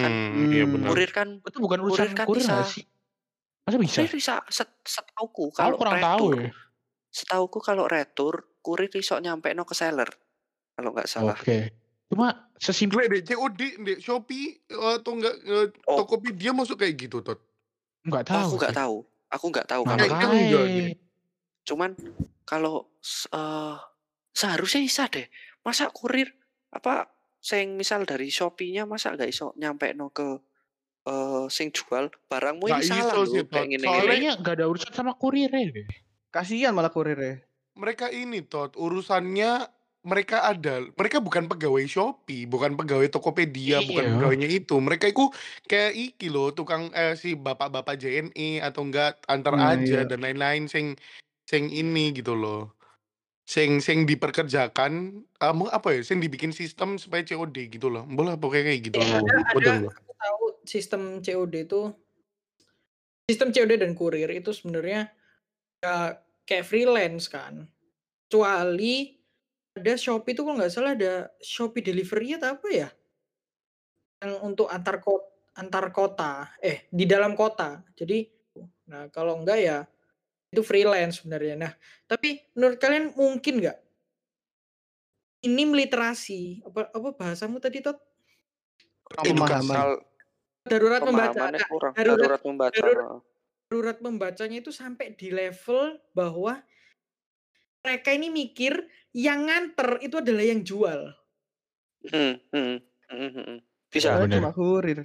Kan 0.00 0.14
Mmm, 0.32 0.46
iya 0.54 0.64
Mmm. 0.64 0.74
bener. 0.74 0.96
kurir 0.96 1.10
kan 1.14 1.28
Itu 1.46 1.58
bukan 1.64 1.80
kurir 1.86 2.10
urusan 2.10 2.18
kan 2.18 2.28
kurir 2.28 2.44
bisa 2.44 2.62
sih? 2.66 2.84
Masa 3.66 3.78
bisa? 3.80 4.04
kurir 4.04 4.10
bisa 4.10 4.40
set 4.50 4.70
setauku 4.86 5.52
Aku 5.60 5.70
kalau 5.70 5.78
kurang 5.78 5.98
tahu 6.02 6.24
retur 6.24 6.34
ya. 6.34 6.50
setauku 7.12 7.58
kalau 7.64 7.86
retur, 7.90 8.34
kurir 8.64 8.90
iso 8.96 9.16
nyampekno 9.22 9.64
ke 9.68 9.74
seller, 9.76 10.10
kalau 10.76 10.90
nggak 10.96 11.10
salah. 11.10 11.40
Oke. 11.40 11.70
Cuma 12.12 12.52
sesimpel 12.60 13.08
dek 13.08 13.24
COD, 13.28 13.60
dek 13.86 13.98
Shopee, 14.04 14.60
eee, 14.68 14.92
atau 15.00 15.12
enggak, 15.16 15.34
eee, 15.48 15.66
Oh. 15.86 16.04
Tokopedia 16.04 16.52
masuk 16.52 16.76
kayak 16.80 16.94
gitu, 17.08 17.18
Tot? 17.24 17.40
nggak 18.08 18.24
Oh, 18.32 18.40
tahu 18.40 18.50
aku 18.50 18.56
nggak 18.60 18.72
sih. 18.72 18.76
tahu 18.76 18.96
aku 19.28 19.46
nggak 19.52 19.68
tahu 19.68 19.84
Nah, 19.86 20.06
kalau 20.20 20.36
enggak 20.40 20.66
deh. 20.74 20.90
Cuman 21.68 21.96
kalau 22.48 22.92
eee, 23.32 23.76
seharusnya 24.36 24.80
bisa 24.84 25.04
deh. 25.12 25.26
Masa 25.66 25.88
kurir 25.92 26.28
apa, 26.74 27.08
sing 27.40 27.76
misal 27.80 28.04
dari 28.08 28.28
Shopee-nya 28.32 28.84
masa 28.88 29.14
nggak 29.16 29.30
iso 29.32 29.52
nyampekno 29.60 30.10
ke, 30.12 30.28
eee, 31.08 31.44
sing 31.52 31.68
jual, 31.74 32.10
barangmu 32.30 32.66
ini 32.74 32.82
salah 32.84 33.16
iso. 33.18 33.46
Soalnya 33.80 34.24
Kayaknya 34.24 34.40
nggak 34.40 34.54
ada 34.60 34.66
urusan 34.70 34.92
sama 34.94 35.12
kurirnya 35.20 35.68
deh. 35.76 35.86
Kasihan 36.34 36.72
malah 36.74 36.90
kurirnya. 36.94 37.44
mereka 37.74 38.06
ini, 38.10 38.46
Tot, 38.46 38.78
urusannya 38.78 39.66
mereka 40.04 40.44
ada 40.44 40.84
mereka 40.94 41.16
bukan 41.18 41.48
pegawai 41.48 41.84
Shopee, 41.88 42.44
bukan 42.44 42.76
pegawai 42.76 43.08
Tokopedia, 43.08 43.80
bukan 43.80 44.04
Iya. 44.04 44.12
pegawainya 44.20 44.48
itu. 44.52 44.76
Mereka 44.76 45.08
itu 45.08 45.32
kayak 45.64 45.96
iki 45.96 46.28
loh, 46.28 46.52
tukang 46.52 46.92
eh, 46.92 47.16
si 47.16 47.32
bapak-bapak 47.32 47.96
JNE 47.96 48.60
atau 48.60 48.84
enggak 48.84 49.24
antar 49.24 49.56
Nah, 49.56 49.72
aja 49.72 50.04
iya. 50.04 50.06
dan 50.06 50.20
lain-lain 50.20 50.68
sing 50.68 50.92
sing 51.48 51.72
ini 51.72 52.12
gitu 52.12 52.36
loh. 52.36 52.76
Sing 53.44 53.80
sing 53.80 54.04
diperkerjakan, 54.04 55.24
meng 55.52 55.68
apa 55.68 55.88
ya, 55.96 56.00
sing 56.04 56.20
dibikin 56.20 56.52
sistem 56.52 56.96
supaya 56.96 57.24
COD 57.24 57.72
gitu 57.72 57.88
loh. 57.88 58.04
Bolah 58.04 58.36
pokoknya 58.36 58.72
kayak 58.72 58.80
gitu 58.92 59.00
Eh, 59.00 59.08
loh. 59.08 59.20
ada 59.24 59.32
ada 59.56 59.72
loh. 59.84 59.92
aku 59.92 60.12
tahu 60.16 60.44
sistem 60.64 61.02
COD 61.20 61.54
itu 61.64 61.80
sistem 63.24 63.48
COD 63.52 63.80
dan 63.80 63.96
kurir 63.96 64.28
itu 64.28 64.52
sebenarnya 64.52 65.08
ya 65.80 66.20
kayak 66.44 66.68
freelance 66.68 67.28
kan. 67.28 67.68
Kecuali 68.28 69.23
ada 69.74 69.92
Shopee 69.98 70.32
itu 70.38 70.42
kalau 70.46 70.56
nggak 70.58 70.72
salah 70.72 70.94
ada 70.94 71.28
Shopee 71.42 71.82
Delivery 71.82 72.38
atau 72.38 72.54
apa 72.54 72.68
ya? 72.70 72.88
yang 74.24 74.40
untuk 74.40 74.72
antar 74.72 75.04
kot 75.04 75.20
antar 75.54 75.92
kota, 75.94 76.50
eh 76.58 76.88
di 76.88 77.04
dalam 77.04 77.36
kota. 77.36 77.84
Jadi 77.92 78.26
nah 78.88 79.06
kalau 79.12 79.38
enggak 79.38 79.58
ya 79.60 79.78
itu 80.50 80.62
freelance 80.64 81.20
sebenarnya. 81.20 81.54
Nah, 81.60 81.72
tapi 82.08 82.40
menurut 82.56 82.78
kalian 82.80 83.12
mungkin 83.14 83.60
nggak 83.60 83.78
minim 85.44 85.76
literasi 85.76 86.64
apa 86.64 86.88
apa 86.90 87.08
bahasamu 87.14 87.60
tadi 87.60 87.84
Tot? 87.84 88.00
Pemahaman. 89.04 90.00
Darurat 90.64 91.04
membaca. 91.04 91.52
Nah, 91.52 91.68
kurang, 91.68 91.92
darurat 91.92 92.18
darurat 92.18 92.42
membaca. 92.42 92.72
darurat 92.80 93.06
darurat 93.68 93.98
membacanya 94.00 94.58
itu 94.64 94.72
sampai 94.72 95.12
di 95.12 95.28
level 95.28 96.00
bahwa 96.16 96.64
mereka 97.84 98.10
ini 98.16 98.32
mikir 98.32 98.72
yang 99.12 99.46
nganter 99.46 100.00
itu 100.00 100.18
adalah 100.18 100.44
yang 100.44 100.64
jual. 100.64 101.12
Hmm, 102.08 102.40
hmm, 102.50 102.76
hmm. 103.12 103.58
Bisa, 103.92 104.18
bener. 104.18 104.40
cuma 104.40 104.50
kurir. 104.56 105.04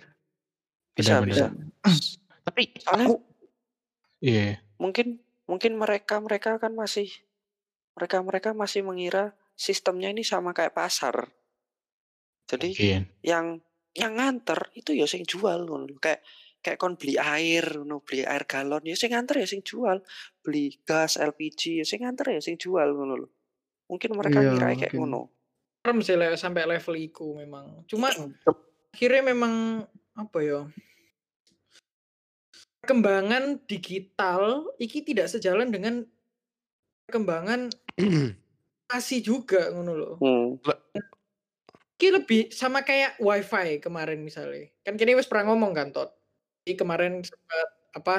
bisa, 0.96 1.22
Bener, 1.22 1.28
bisa. 1.30 1.46
Tapi 2.48 2.74
Soalnya 2.82 3.06
aku 3.06 3.16
iya. 4.26 4.58
mungkin 4.82 5.22
mungkin 5.46 5.78
mereka 5.78 6.18
mereka 6.18 6.58
kan 6.58 6.74
masih 6.74 7.08
mereka 7.94 8.18
mereka 8.26 8.50
masih 8.58 8.82
mengira 8.82 9.38
sistemnya 9.54 10.10
ini 10.10 10.26
sama 10.26 10.56
kayak 10.56 10.74
pasar. 10.74 11.30
Jadi 12.50 12.74
Mungkin. 12.74 13.02
yang 13.22 13.46
yang 13.94 14.18
nganter 14.18 14.74
itu 14.74 14.98
ya 14.98 15.06
sing 15.06 15.28
jual 15.28 15.68
lho. 15.68 15.86
Kayak 16.02 16.26
kayak 16.60 16.76
kon 16.76 17.00
beli 17.00 17.16
air 17.16 17.64
ngono, 17.80 18.04
beli 18.04 18.28
air 18.28 18.44
galon 18.44 18.84
ya 18.84 18.94
sing 18.94 19.16
nganter 19.16 19.40
ya 19.40 19.48
sing 19.48 19.64
jual. 19.64 20.04
Beli 20.40 20.76
gas 20.84 21.16
LPG 21.16 21.80
ya 21.80 21.86
sing 21.88 22.04
nganter 22.04 22.36
ya 22.36 22.42
sing 22.44 22.56
jual 22.56 22.92
ngono 22.92 23.16
lho. 23.16 23.30
Mungkin 23.88 24.12
mereka 24.14 24.40
Iya, 24.40 24.54
ngira 24.54 24.68
kayak 24.68 24.94
mungkin. 24.94 25.00
ngono. 25.00 25.22
Serem 25.80 26.00
sih 26.04 26.16
le- 26.16 26.36
sampai 26.36 26.68
level 26.68 26.96
iku 27.00 27.34
memang. 27.34 27.88
Cuma 27.88 28.12
akhirnya 28.92 29.24
memang 29.24 29.54
apa 30.14 30.38
ya? 30.44 30.68
Perkembangan 32.80 33.64
digital 33.64 34.68
iki 34.76 35.04
tidak 35.04 35.28
sejalan 35.28 35.72
dengan 35.72 36.04
perkembangan 37.08 37.72
masih 38.92 39.24
juga 39.24 39.72
ngono 39.72 39.94
loh. 39.96 40.16
Hmm. 40.20 40.60
Ki 41.96 42.12
lebih 42.12 42.52
sama 42.52 42.84
kayak 42.84 43.16
wifi 43.20 43.80
kemarin 43.80 44.20
misalnya. 44.20 44.68
Kan 44.84 44.96
kini 44.96 45.16
wis 45.16 45.28
pernah 45.28 45.52
ngomong 45.52 45.72
kan 45.72 45.92
Tot. 45.92 46.19
Jadi 46.70 46.86
kemarin 46.86 47.26
sempat 47.26 47.68
apa 47.98 48.16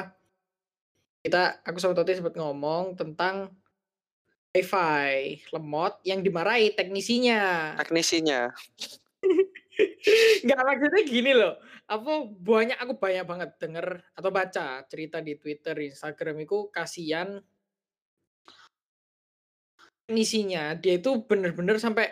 kita 1.23 1.63
aku 1.63 1.79
sama 1.79 1.95
Toti 1.95 2.19
sempat 2.19 2.35
ngomong 2.35 2.99
tentang 2.99 3.47
wifi 4.51 5.39
lemot 5.55 6.03
yang 6.03 6.19
dimarahi 6.19 6.75
teknisinya. 6.75 7.79
Teknisinya. 7.79 8.51
Nggak 10.43 10.61
maksudnya 10.67 11.01
gini 11.07 11.31
loh. 11.31 11.63
Apa 11.87 12.27
banyak 12.27 12.75
aku 12.75 12.99
banyak 12.99 13.23
banget 13.23 13.55
denger 13.55 14.03
atau 14.19 14.29
baca 14.35 14.83
cerita 14.91 15.23
di 15.23 15.39
Twitter, 15.39 15.87
Instagram 15.87 16.43
itu 16.43 16.67
kasihan 16.75 17.39
teknisinya. 20.03 20.75
Dia 20.75 20.99
itu 20.99 21.23
bener-bener 21.23 21.79
sampai 21.79 22.11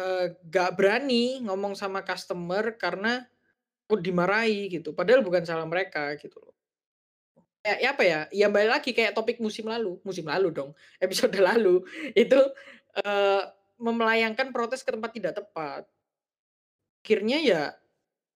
eh, 0.00 0.40
gak 0.40 0.72
berani 0.72 1.44
ngomong 1.44 1.76
sama 1.76 2.00
customer 2.00 2.80
karena 2.80 3.28
aku 3.90 3.98
dimarahi 3.98 4.70
gitu. 4.70 4.94
Padahal 4.94 5.26
bukan 5.26 5.42
salah 5.42 5.66
mereka 5.66 6.14
gitu 6.14 6.38
loh. 6.38 6.54
Ya, 7.66 7.74
ya 7.82 7.88
apa 7.90 8.02
ya? 8.06 8.20
Ya 8.30 8.46
balik 8.46 8.70
lagi 8.78 8.90
kayak 8.94 9.18
topik 9.18 9.42
musim 9.42 9.66
lalu, 9.66 9.98
musim 10.06 10.22
lalu 10.30 10.54
dong, 10.54 10.70
episode 11.04 11.34
lalu 11.34 11.82
itu 12.14 12.38
eh, 13.02 13.42
memelayangkan 13.82 14.54
protes 14.54 14.86
ke 14.86 14.94
tempat 14.94 15.10
tidak 15.10 15.34
tepat. 15.42 15.90
Akhirnya 17.02 17.42
ya 17.42 17.62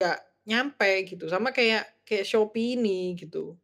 nggak 0.02 0.18
nyampe 0.50 0.90
gitu. 1.06 1.30
Sama 1.30 1.54
kayak 1.54 1.86
kayak 2.02 2.26
Shopee 2.26 2.74
ini 2.74 3.14
gitu. 3.14 3.54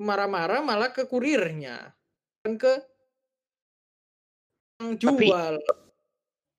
Marah-marah 0.00 0.64
malah 0.64 0.90
ke 0.90 1.04
kurirnya, 1.06 1.94
bukan 2.40 2.56
ke 2.56 2.72
yang 4.80 4.96
Tapi- 4.96 5.28
jual. 5.28 5.54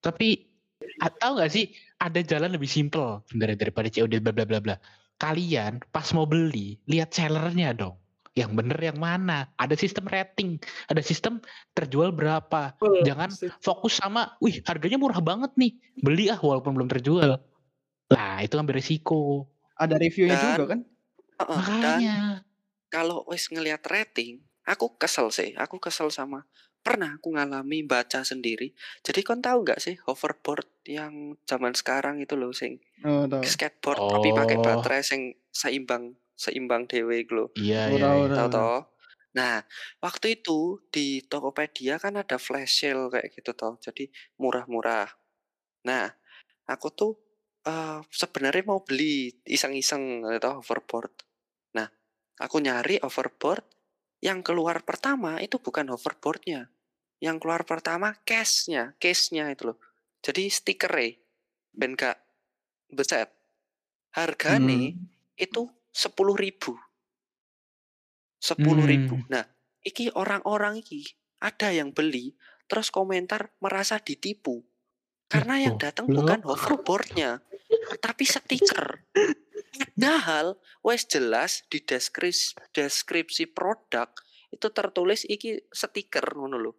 Tapi 0.02 0.28
a- 0.34 0.51
tahu 1.18 1.32
nggak 1.38 1.52
sih 1.52 1.72
ada 1.98 2.20
jalan 2.22 2.54
lebih 2.54 2.70
simpel 2.70 3.22
dari 3.34 3.54
daripada 3.54 3.88
COD 3.88 4.18
bla 4.22 4.32
bla 4.34 4.44
bla 4.46 4.58
bla. 4.62 4.76
Kalian 5.18 5.78
pas 5.94 6.06
mau 6.14 6.26
beli 6.26 6.80
lihat 6.90 7.14
sellernya 7.14 7.74
dong. 7.76 7.96
Yang 8.32 8.50
bener 8.56 8.78
yang 8.80 8.96
mana? 8.96 9.52
Ada 9.60 9.76
sistem 9.76 10.08
rating, 10.08 10.56
ada 10.88 11.04
sistem 11.04 11.38
terjual 11.76 12.16
berapa. 12.16 12.72
Betul, 12.80 13.04
Jangan 13.04 13.28
setuju. 13.28 13.52
fokus 13.60 14.00
sama, 14.00 14.40
wih 14.40 14.64
harganya 14.64 14.96
murah 14.96 15.20
banget 15.20 15.52
nih, 15.60 15.76
beli 16.00 16.32
ah 16.32 16.40
walaupun 16.40 16.72
belum 16.72 16.88
terjual. 16.88 17.36
Nah 18.08 18.40
itu 18.40 18.56
ambil 18.56 18.80
resiko. 18.80 19.44
Ada 19.76 20.00
reviewnya 20.00 20.36
Dan- 20.40 20.48
juga 20.56 20.64
kan? 20.72 20.80
Heeh, 21.44 21.60
dan 21.60 21.60
Makanya. 21.60 22.16
kalau 22.88 23.20
wis 23.28 23.52
ngelihat 23.52 23.84
rating, 23.84 24.40
aku 24.64 24.96
kesel 24.96 25.28
sih. 25.28 25.52
Aku 25.60 25.76
kesel 25.76 26.08
sama 26.08 26.48
pernah 26.82 27.14
aku 27.20 27.36
ngalami 27.36 27.86
baca 27.86 28.26
sendiri. 28.26 28.74
Jadi 29.06 29.20
kon 29.22 29.38
tahu 29.44 29.62
nggak 29.62 29.80
sih 29.80 29.94
hoverboard 30.08 30.66
yang 30.86 31.36
zaman 31.48 31.72
sekarang 31.76 32.20
itu 32.24 32.34
loh 32.38 32.52
sing 32.54 32.78
Oh, 33.04 33.26
tahu. 33.28 33.48
skateboard 33.52 34.06
tapi 34.10 34.30
pakai 34.34 34.58
Oh. 34.58 34.62
baterai 34.62 35.02
sing 35.04 35.34
seimbang 35.52 36.14
seimbang 36.38 36.86
dewe 36.90 37.22
iku 37.24 37.32
lho. 37.38 37.46
Iya 37.60 37.82
Oh, 37.88 37.96
iya. 37.96 38.04
tahu, 38.04 38.20
iya. 38.20 38.42
Tahu? 38.50 38.68
Nah, 39.38 39.64
waktu 40.04 40.26
itu 40.42 40.80
di 40.92 41.24
Tokopedia 41.24 41.96
kan 42.02 42.14
ada 42.20 42.36
flash 42.36 42.84
sale 42.84 43.08
kayak 43.12 43.32
gitu 43.36 43.52
toh. 43.56 43.74
Jadi 43.80 44.08
murah-murah. 44.40 45.08
Nah, 45.88 46.06
aku 46.68 46.88
tuh 46.94 47.12
eh, 47.66 48.00
sebenarnya 48.10 48.64
mau 48.68 48.80
beli 48.82 49.30
iseng-iseng 49.46 50.24
gitu 50.26 50.48
hoverboard. 50.62 51.14
Nah, 51.78 51.88
aku 52.40 52.58
nyari 52.62 52.98
hoverboard 53.02 53.64
yang 54.22 54.40
keluar 54.46 54.82
pertama 54.86 55.38
itu 55.42 55.58
bukan 55.62 55.90
hoverboardnya. 55.94 56.70
Yang 57.22 57.36
keluar 57.42 57.62
pertama 57.68 58.14
case-nya, 58.28 58.94
case-nya 59.02 59.50
itu 59.54 59.72
loh. 59.74 59.78
Jadi 60.22 60.48
stikernya 60.48 61.18
ben 61.74 61.98
gak 61.98 62.16
beset. 62.88 63.28
Hargane 64.12 64.92
Hmm. 64.92 65.08
itu 65.36 65.62
sepuluh 65.90 66.36
ribu 66.36 66.76
sepuluh 68.36 68.82
ribu 68.82 69.16
Hmm. 69.22 69.28
nah 69.30 69.44
iki 69.80 70.10
orang-orang 70.12 70.82
iki 70.82 71.06
ada 71.38 71.70
yang 71.70 71.94
beli 71.94 72.34
terus 72.66 72.90
komentar 72.90 73.54
merasa 73.62 74.02
ditipu 74.02 74.66
karena 75.30 75.62
yang 75.62 75.78
Loh, 75.78 75.82
datang 75.82 76.06
loh. 76.10 76.22
bukan 76.26 76.40
hoverboardnya 76.42 77.38
tapi 78.02 78.26
stiker 78.26 79.06
padahal 79.94 80.58
wes 80.82 81.06
jelas 81.06 81.62
di 81.70 81.80
deskripsi 81.80 82.58
deskripsi 82.74 83.44
produk 83.48 84.10
itu 84.50 84.66
tertulis 84.74 85.24
iki 85.24 85.62
stiker 85.70 86.34
ngono 86.34 86.56
lho 86.58 86.72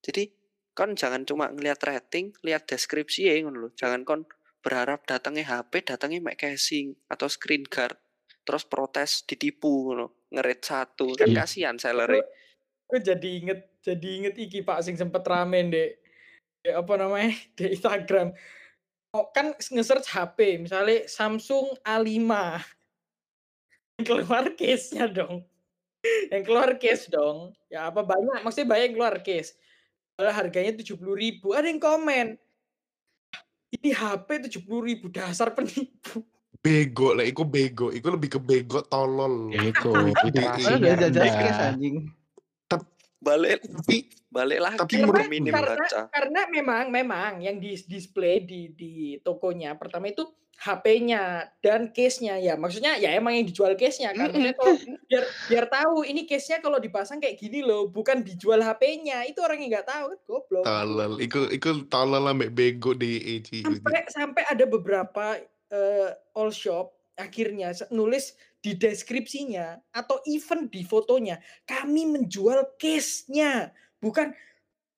jadi 0.00 0.30
kon 0.78 0.94
jangan 0.94 1.26
cuma 1.26 1.50
ngelihat 1.50 1.82
rating 1.82 2.30
lihat 2.46 2.70
deskripsi 2.70 3.26
ya 3.26 3.34
ngono 3.42 3.66
lho 3.66 3.70
jangan 3.74 4.06
kon 4.06 4.22
berharap 4.62 5.02
datangnya 5.10 5.58
HP 5.58 5.90
datangnya 5.90 6.22
make 6.22 6.38
casing 6.38 6.94
atau 7.10 7.26
screen 7.26 7.66
guard 7.66 7.98
terus 8.46 8.62
protes 8.62 9.26
ditipu 9.26 9.90
ngono 9.90 10.30
ngerit 10.30 10.62
satu 10.62 11.18
kan 11.18 11.34
Iya. 11.34 11.42
kasihan 11.42 11.76
seller 11.82 12.22
Gue 12.88 13.04
jadi 13.04 13.28
inget 13.44 13.60
jadi 13.84 14.08
inget 14.08 14.34
iki 14.40 14.64
Pak 14.64 14.80
sing 14.80 14.96
sempet 14.96 15.20
ramen 15.28 15.68
dek 15.68 16.00
dek 16.64 16.74
apa 16.78 16.92
namanya 16.96 17.36
di 17.58 17.76
Instagram. 17.76 18.32
Oh, 19.12 19.28
kan 19.32 19.56
nge-search 19.56 20.08
HP 20.08 20.64
misalnya 20.68 21.04
Samsung 21.08 21.80
A5 21.84 22.16
yang 23.98 24.04
keluar 24.04 24.44
case-nya 24.56 25.08
dong. 25.08 25.44
Yang 26.32 26.42
keluar 26.44 26.70
case 26.80 27.08
dong. 27.12 27.52
Ya 27.68 27.88
apa 27.88 28.04
banyak 28.04 28.40
maksudnya 28.44 28.68
banyak 28.68 28.84
yang 28.92 28.96
keluar 28.96 29.16
case. 29.20 29.56
Padahal 30.18 30.34
harganya 30.34 30.74
70.000 30.74 30.98
Ada 31.54 31.66
yang 31.70 31.78
komen. 31.78 32.26
Ini 33.70 33.94
HP 33.94 34.50
70.000 34.50 35.14
dasar 35.14 35.54
penipu. 35.54 36.26
Bego 36.58 37.14
lah, 37.14 37.22
iku 37.22 37.46
bego, 37.46 37.94
iku 37.94 38.10
lebih 38.10 38.34
ke 38.34 38.40
bego 38.42 38.82
tolol. 38.82 39.54
Itu 39.54 39.94
Iku 39.94 40.26
Padahal 40.26 41.30
case 41.30 41.62
anjing. 41.70 42.10
balik 43.18 43.62
Tapi 43.62 44.10
balik 44.30 44.58
lagi 44.62 44.78
Tapi 44.78 44.94
menurut- 45.02 45.26
minim 45.26 45.50
karena, 45.50 45.74
baca 45.74 46.00
karena 46.06 46.40
memang 46.46 46.84
memang 46.86 47.32
yang 47.42 47.58
di 47.58 47.74
display 47.82 48.38
di 48.42 48.70
di 48.74 48.92
tokonya 49.18 49.74
pertama 49.74 50.06
itu 50.06 50.22
HP-nya 50.58 51.54
dan 51.62 51.94
case-nya. 51.94 52.34
Ya 52.42 52.58
maksudnya 52.58 52.98
ya 52.98 53.14
emang 53.14 53.38
yang 53.38 53.46
dijual 53.46 53.78
case-nya 53.78 54.10
kan. 54.10 54.34
Maksudnya 54.34 54.54
kalau 54.58 54.74
biar 55.06 55.24
biar 55.46 55.64
tahu 55.70 55.96
ini 56.02 56.26
case-nya 56.26 56.58
kalau 56.58 56.82
dipasang 56.82 57.22
kayak 57.22 57.38
gini 57.38 57.62
loh 57.62 57.86
bukan 57.86 58.26
dijual 58.26 58.58
HP-nya 58.58 59.22
itu 59.30 59.38
orang 59.38 59.62
yang 59.62 59.78
nggak 59.78 59.86
tahu 59.86 60.04
kan 60.10 60.20
goblok. 60.26 60.64
Tolol, 60.66 61.12
iku 61.22 61.46
iku 61.54 61.86
tolol 61.86 62.26
ambek 62.26 62.50
bego 62.50 62.90
di 62.90 63.38
EG. 63.38 63.62
sampai 63.62 64.02
sampai 64.10 64.42
ada 64.50 64.64
beberapa 64.66 65.38
eh, 65.70 66.10
all 66.34 66.50
shop 66.50 66.90
akhirnya 67.14 67.70
nulis 67.94 68.34
di 68.58 68.74
deskripsinya 68.74 69.78
atau 69.94 70.18
even 70.26 70.66
di 70.66 70.82
fotonya 70.82 71.38
kami 71.70 72.10
menjual 72.10 72.74
case-nya. 72.82 73.70
Bukan 73.98 74.30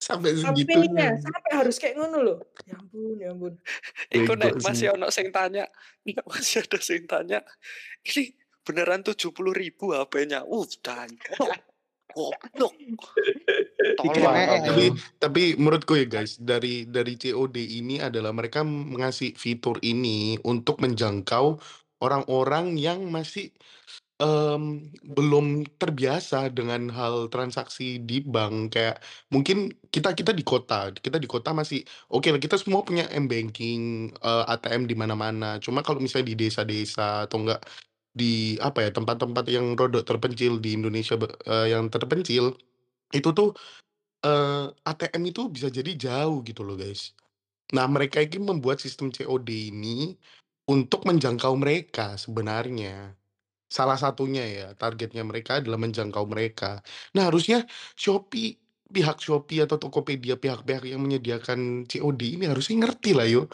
Sampai 0.01 0.33
HP-nya 0.33 0.49
segitunya. 0.49 1.09
sampai 1.21 1.51
harus 1.53 1.77
kayak 1.77 1.95
ngono 2.01 2.17
loh. 2.25 2.39
Ya 2.65 2.73
ampun, 2.73 3.15
ya 3.21 3.29
ampun. 3.29 3.53
Iku 4.09 4.33
nek 4.33 4.57
sih. 4.57 4.65
masih 4.65 4.87
ono 4.97 5.07
sing 5.13 5.29
tanya, 5.29 5.69
nek 6.01 6.25
masih 6.25 6.65
ada 6.65 6.79
sing 6.81 7.05
tanya, 7.05 7.45
ini 8.09 8.33
beneran 8.65 9.05
70.000 9.05 9.29
HP-nya. 9.77 10.41
Uh, 10.49 10.65
dancok. 10.81 11.53
Goblok. 12.11 12.75
Dikira 14.01 14.27
Tolong. 14.27 14.35
kayak 14.35 14.61
Tapi 14.67 14.85
tapi 15.15 15.41
menurutku 15.55 15.93
ya 15.95 16.05
guys, 16.09 16.35
dari 16.41 16.83
dari 16.83 17.15
COD 17.15 17.55
ini 17.55 18.03
adalah 18.03 18.35
mereka 18.35 18.67
mengasih 18.67 19.37
fitur 19.39 19.79
ini 19.79 20.35
untuk 20.43 20.83
menjangkau 20.83 21.55
orang-orang 22.01 22.75
yang 22.75 23.07
masih 23.07 23.53
em, 24.21 24.63
belum 25.17 25.65
terbiasa 25.81 26.53
dengan 26.53 26.93
hal 26.93 27.27
transaksi 27.33 27.97
di 27.97 28.21
bank 28.21 28.77
kayak 28.77 29.01
mungkin 29.33 29.73
kita 29.89 30.13
kita 30.13 30.31
di 30.31 30.43
kota 30.45 30.93
kita 30.93 31.17
di 31.17 31.25
kota 31.25 31.49
masih 31.57 31.81
oke 32.13 32.29
lah 32.29 32.41
kita 32.41 32.55
semua 32.61 32.85
punya 32.85 33.09
m 33.09 33.25
banking 33.25 34.13
eh, 34.13 34.43
ATM 34.53 34.85
di 34.85 34.95
mana-mana 35.01 35.57
cuma 35.57 35.81
kalau 35.81 35.99
misalnya 36.03 36.31
di 36.31 36.35
desa-desa 36.47 37.25
atau 37.25 37.37
enggak 37.43 37.61
di 38.11 38.59
apa 38.59 38.85
ya 38.85 38.89
tempat-tempat 38.91 39.45
yang 39.49 39.73
rodok 39.79 40.03
terpencil 40.05 40.59
di 40.61 40.77
Indonesia 40.77 41.15
eh, 41.47 41.67
yang 41.73 41.89
terpencil 41.89 42.53
itu 43.17 43.29
tuh 43.33 43.49
eh, 44.25 44.65
ATM 44.91 45.23
itu 45.31 45.41
bisa 45.51 45.67
jadi 45.73 45.91
jauh 45.97 46.43
gitu 46.45 46.61
loh 46.67 46.77
guys. 46.79 47.13
Nah 47.75 47.87
mereka 47.87 48.19
ini 48.23 48.37
membuat 48.39 48.83
sistem 48.83 49.09
COD 49.11 49.49
ini 49.71 50.15
untuk 50.69 51.03
menjangkau 51.07 51.53
mereka 51.57 52.15
sebenarnya. 52.19 53.20
Salah 53.71 53.95
satunya 53.95 54.43
ya 54.43 54.67
targetnya 54.75 55.23
mereka 55.23 55.63
adalah 55.63 55.79
menjangkau 55.79 56.25
mereka. 56.27 56.83
Nah 57.15 57.31
harusnya 57.31 57.63
Shopee 57.95 58.59
pihak 58.91 59.17
Shopee 59.23 59.63
atau 59.63 59.79
Tokopedia 59.79 60.35
pihak-pihak 60.35 60.83
yang 60.91 61.01
menyediakan 61.07 61.87
COD 61.87 62.21
ini 62.35 62.45
harusnya 62.51 62.83
ngerti 62.83 63.11
lah 63.15 63.27
yo. 63.31 63.47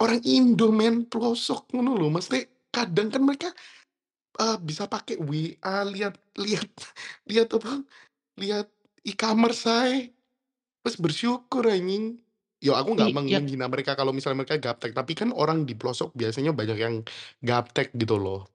Orang 0.00 0.24
Indo 0.24 0.72
men 0.72 1.04
pelosok 1.10 1.76
ngono 1.76 1.92
loh. 2.00 2.08
Maksudnya 2.08 2.48
kadang 2.72 3.08
kan 3.12 3.22
mereka 3.28 3.48
eh, 4.40 4.56
bisa 4.62 4.86
pakai 4.88 5.16
WA 5.20 5.76
lihat 5.88 6.14
lihat 6.40 6.70
lihat 7.30 7.48
apa 7.58 7.72
lihat 8.40 8.66
e-commerce 9.04 9.62
saya 9.68 10.08
terus 10.82 10.96
bersyukur 10.98 11.64
anjing 11.68 12.18
yo 12.64 12.74
aku 12.74 12.96
nggak 12.96 13.10
meng- 13.14 13.30
yang- 13.30 13.44
menghina 13.44 13.66
mereka 13.70 13.94
kalau 13.98 14.10
misalnya 14.16 14.42
mereka 14.42 14.56
gaptek 14.58 14.92
tapi 14.96 15.12
kan 15.14 15.30
orang 15.34 15.62
di 15.68 15.74
pelosok 15.78 16.14
biasanya 16.16 16.52
banyak 16.56 16.78
yang 16.80 16.96
gaptek 17.44 17.92
gitu 17.94 18.18
loh 18.18 18.48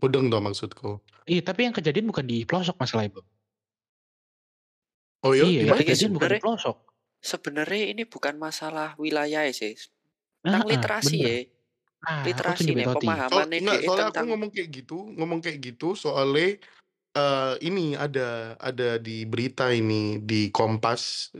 mudeng 0.00 0.32
tuh 0.32 0.40
maksudku 0.40 0.90
Iya, 1.30 1.46
tapi 1.46 1.68
yang 1.68 1.74
kejadian 1.76 2.10
bukan 2.10 2.26
di 2.26 2.42
pelosok 2.42 2.74
masalah 2.80 3.06
itu. 3.06 3.22
oh 5.22 5.30
iya, 5.30 5.46
gimana? 5.46 5.62
yang 5.62 5.78
kejadian 5.86 6.12
bukan 6.16 6.28
di 6.34 6.42
pelosok. 6.42 6.76
Sebenarnya 7.20 7.84
ini 7.92 8.02
bukan 8.08 8.34
masalah 8.40 8.96
wilayah 8.96 9.44
sih. 9.52 9.76
Ah, 10.42 10.58
Tentang 10.58 10.64
ah, 10.64 10.68
literasi 10.72 11.16
bener. 11.20 11.28
ya. 11.28 11.38
Nah, 12.00 12.16
aku 12.16 12.26
Literasi 12.32 12.68
nih 12.72 12.86
pemahaman 12.96 13.46
enggak, 13.52 13.76
DE 13.76 13.84
soalnya 13.84 14.04
aku 14.08 14.10
tentang 14.10 14.26
ngomong 14.32 14.50
kayak 14.56 14.68
gitu, 14.72 14.96
ngomong 15.20 15.38
kayak 15.44 15.58
gitu 15.60 15.88
soalnya 15.92 16.48
eh, 17.16 17.54
ini 17.66 17.94
ada 17.98 18.54
ada 18.60 18.98
di 19.00 19.26
berita 19.26 19.70
ini 19.74 20.22
di 20.22 20.50
Kompas 20.54 21.32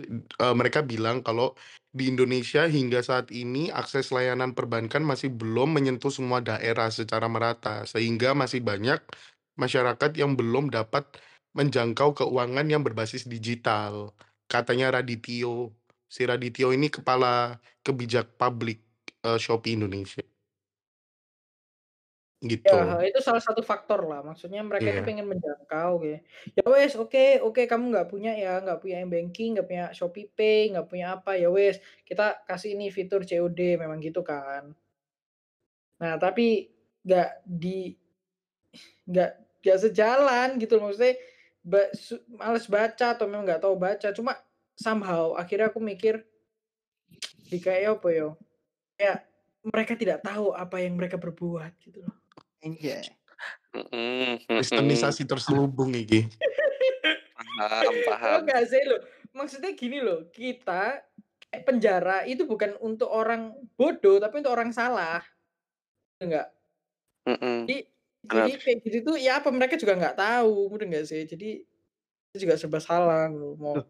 eh, 0.42 0.54
mereka 0.54 0.80
bilang 0.82 1.22
kalau 1.26 1.54
di 1.90 2.06
Indonesia 2.12 2.62
hingga 2.70 3.02
saat 3.02 3.34
ini 3.34 3.70
akses 3.74 4.14
layanan 4.14 4.54
perbankan 4.54 5.02
masih 5.02 5.30
belum 5.34 5.74
menyentuh 5.74 6.12
semua 6.14 6.38
daerah 6.38 6.88
secara 6.94 7.26
merata 7.26 7.82
sehingga 7.86 8.30
masih 8.34 8.62
banyak 8.62 9.02
masyarakat 9.58 10.10
yang 10.14 10.38
belum 10.38 10.70
dapat 10.70 11.04
menjangkau 11.58 12.14
keuangan 12.14 12.66
yang 12.70 12.82
berbasis 12.86 13.26
digital. 13.26 14.14
Katanya 14.46 14.98
Radityo. 15.02 15.74
Si 16.10 16.22
Radityo 16.26 16.74
ini 16.74 16.90
kepala 16.90 17.58
kebijak 17.86 18.38
publik 18.38 18.82
eh, 19.26 19.38
Shopee 19.38 19.74
Indonesia. 19.78 20.29
Gitu. 22.40 22.72
Ya, 22.72 23.04
itu 23.04 23.20
salah 23.20 23.42
satu 23.44 23.60
faktor 23.60 24.00
lah. 24.08 24.24
Maksudnya 24.24 24.64
mereka 24.64 24.88
itu 24.88 25.00
Iya. 25.04 25.08
pengen 25.08 25.26
menjangkau 25.28 25.90
gitu. 26.04 26.16
Ya 26.56 26.64
wes, 26.72 26.92
oke, 26.96 27.44
oke 27.44 27.62
kamu 27.68 27.84
nggak 27.92 28.08
punya 28.08 28.32
ya, 28.32 28.64
nggak 28.64 28.80
punya 28.80 28.96
m-banking, 29.04 29.48
nggak 29.60 29.68
punya 29.68 29.84
Shopee 29.92 30.28
Pay, 30.32 30.72
nggak 30.72 30.86
punya 30.88 31.06
apa 31.20 31.36
ya 31.36 31.52
wes, 31.52 31.76
kita 32.08 32.40
kasih 32.48 32.76
ini 32.80 32.88
fitur 32.88 33.20
COD 33.28 33.76
memang 33.76 34.00
gitu 34.00 34.24
kan. 34.24 34.72
Nah, 36.00 36.14
tapi 36.16 36.72
nggak 37.04 37.30
di 37.44 37.92
nggak 39.10 39.30
nggak 39.60 39.78
sejalan 39.80 40.48
gitu 40.60 40.72
loh. 40.80 40.90
Maksudnya 40.90 41.14
ba- 41.60 41.92
su- 41.92 42.24
males 42.32 42.66
baca 42.68 43.06
atau 43.16 43.24
memang 43.28 43.44
nggak 43.48 43.62
tahu 43.64 43.74
baca. 43.76 44.08
Cuma 44.16 44.32
somehow 44.76 45.36
akhirnya 45.36 45.68
aku 45.72 45.80
mikir 45.82 46.24
di 47.50 47.58
kayak 47.60 48.00
apa 48.00 48.08
yo? 48.14 48.28
Kayak 48.98 49.18
mereka 49.64 49.94
tidak 49.98 50.20
tahu 50.24 50.52
apa 50.56 50.76
yang 50.84 50.94
mereka 51.00 51.16
berbuat 51.20 51.72
gitu 51.82 52.04
loh. 52.06 52.19
Iya. 52.60 53.00
Kristenisasi 54.46 55.24
terselubung 55.24 55.94
iki. 55.96 56.28
paham, 57.56 57.94
paham. 58.08 58.32
Oh 58.36 58.40
enggak 58.44 58.62
sih 58.68 58.82
loh. 58.84 59.00
Maksudnya 59.30 59.70
gini 59.76 60.02
loh, 60.02 60.26
kita 60.32 61.00
kayak 61.50 61.64
penjara 61.66 62.18
itu 62.26 62.44
bukan 62.44 62.76
untuk 62.82 63.08
orang 63.08 63.54
bodoh 63.78 64.20
tapi 64.20 64.42
untuk 64.42 64.52
orang 64.52 64.70
salah. 64.74 65.22
Enggak. 66.20 66.52
Mm-mm. 67.28 67.64
Jadi 67.68 67.78
Benar. 68.20 68.44
jadi 68.44 68.52
kayak 68.60 68.78
gitu 68.84 68.98
tuh 69.12 69.16
ya 69.16 69.40
apa 69.40 69.48
mereka 69.48 69.80
juga 69.80 69.96
nggak 69.96 70.16
tahu, 70.20 70.76
udah 70.76 70.86
enggak 70.88 71.06
sih? 71.08 71.24
Jadi 71.24 71.64
itu 72.30 72.36
juga 72.36 72.60
serba 72.60 72.80
salah 72.82 73.32
loh 73.32 73.56
mau. 73.56 73.80
Loh. 73.80 73.86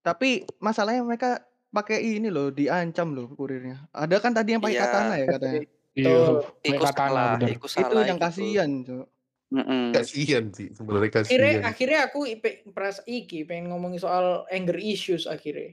Tapi 0.00 0.46
masalahnya 0.62 1.04
mereka 1.04 1.44
pakai 1.68 2.00
ini 2.00 2.32
loh, 2.32 2.48
diancam 2.48 3.12
loh 3.12 3.28
kurirnya. 3.36 3.84
Ada 3.92 4.16
kan 4.22 4.32
tadi 4.32 4.56
yang 4.56 4.62
pakai 4.64 4.80
Iya. 4.80 4.84
katana 4.86 5.14
ya 5.20 5.26
katanya. 5.36 5.60
Iya, 5.96 6.12
Betul. 6.12 6.34
pakai 6.60 6.68
Iku 6.68 6.84
katana 6.84 7.08
salah, 7.08 7.30
bener. 7.34 7.48
iku 7.50 7.66
Itu 7.66 7.74
salah. 7.74 8.04
yang 8.04 8.18
iku. 8.20 8.26
kasihan, 8.28 8.70
Cuk. 8.84 9.06
Mm-mm. 9.46 9.84
Kasihan 9.94 10.44
sih 10.50 10.68
sebenarnya 10.74 11.08
Akhirnya 11.08 11.22
kasihan. 11.54 11.62
akhirnya 11.64 12.00
aku 12.04 12.20
ipe- 12.26 12.66
peras 12.68 12.98
iki 13.06 13.46
pengen 13.46 13.70
ngomongin 13.70 13.96
soal 13.96 14.44
anger 14.50 14.76
issues 14.76 15.24
akhirnya. 15.24 15.72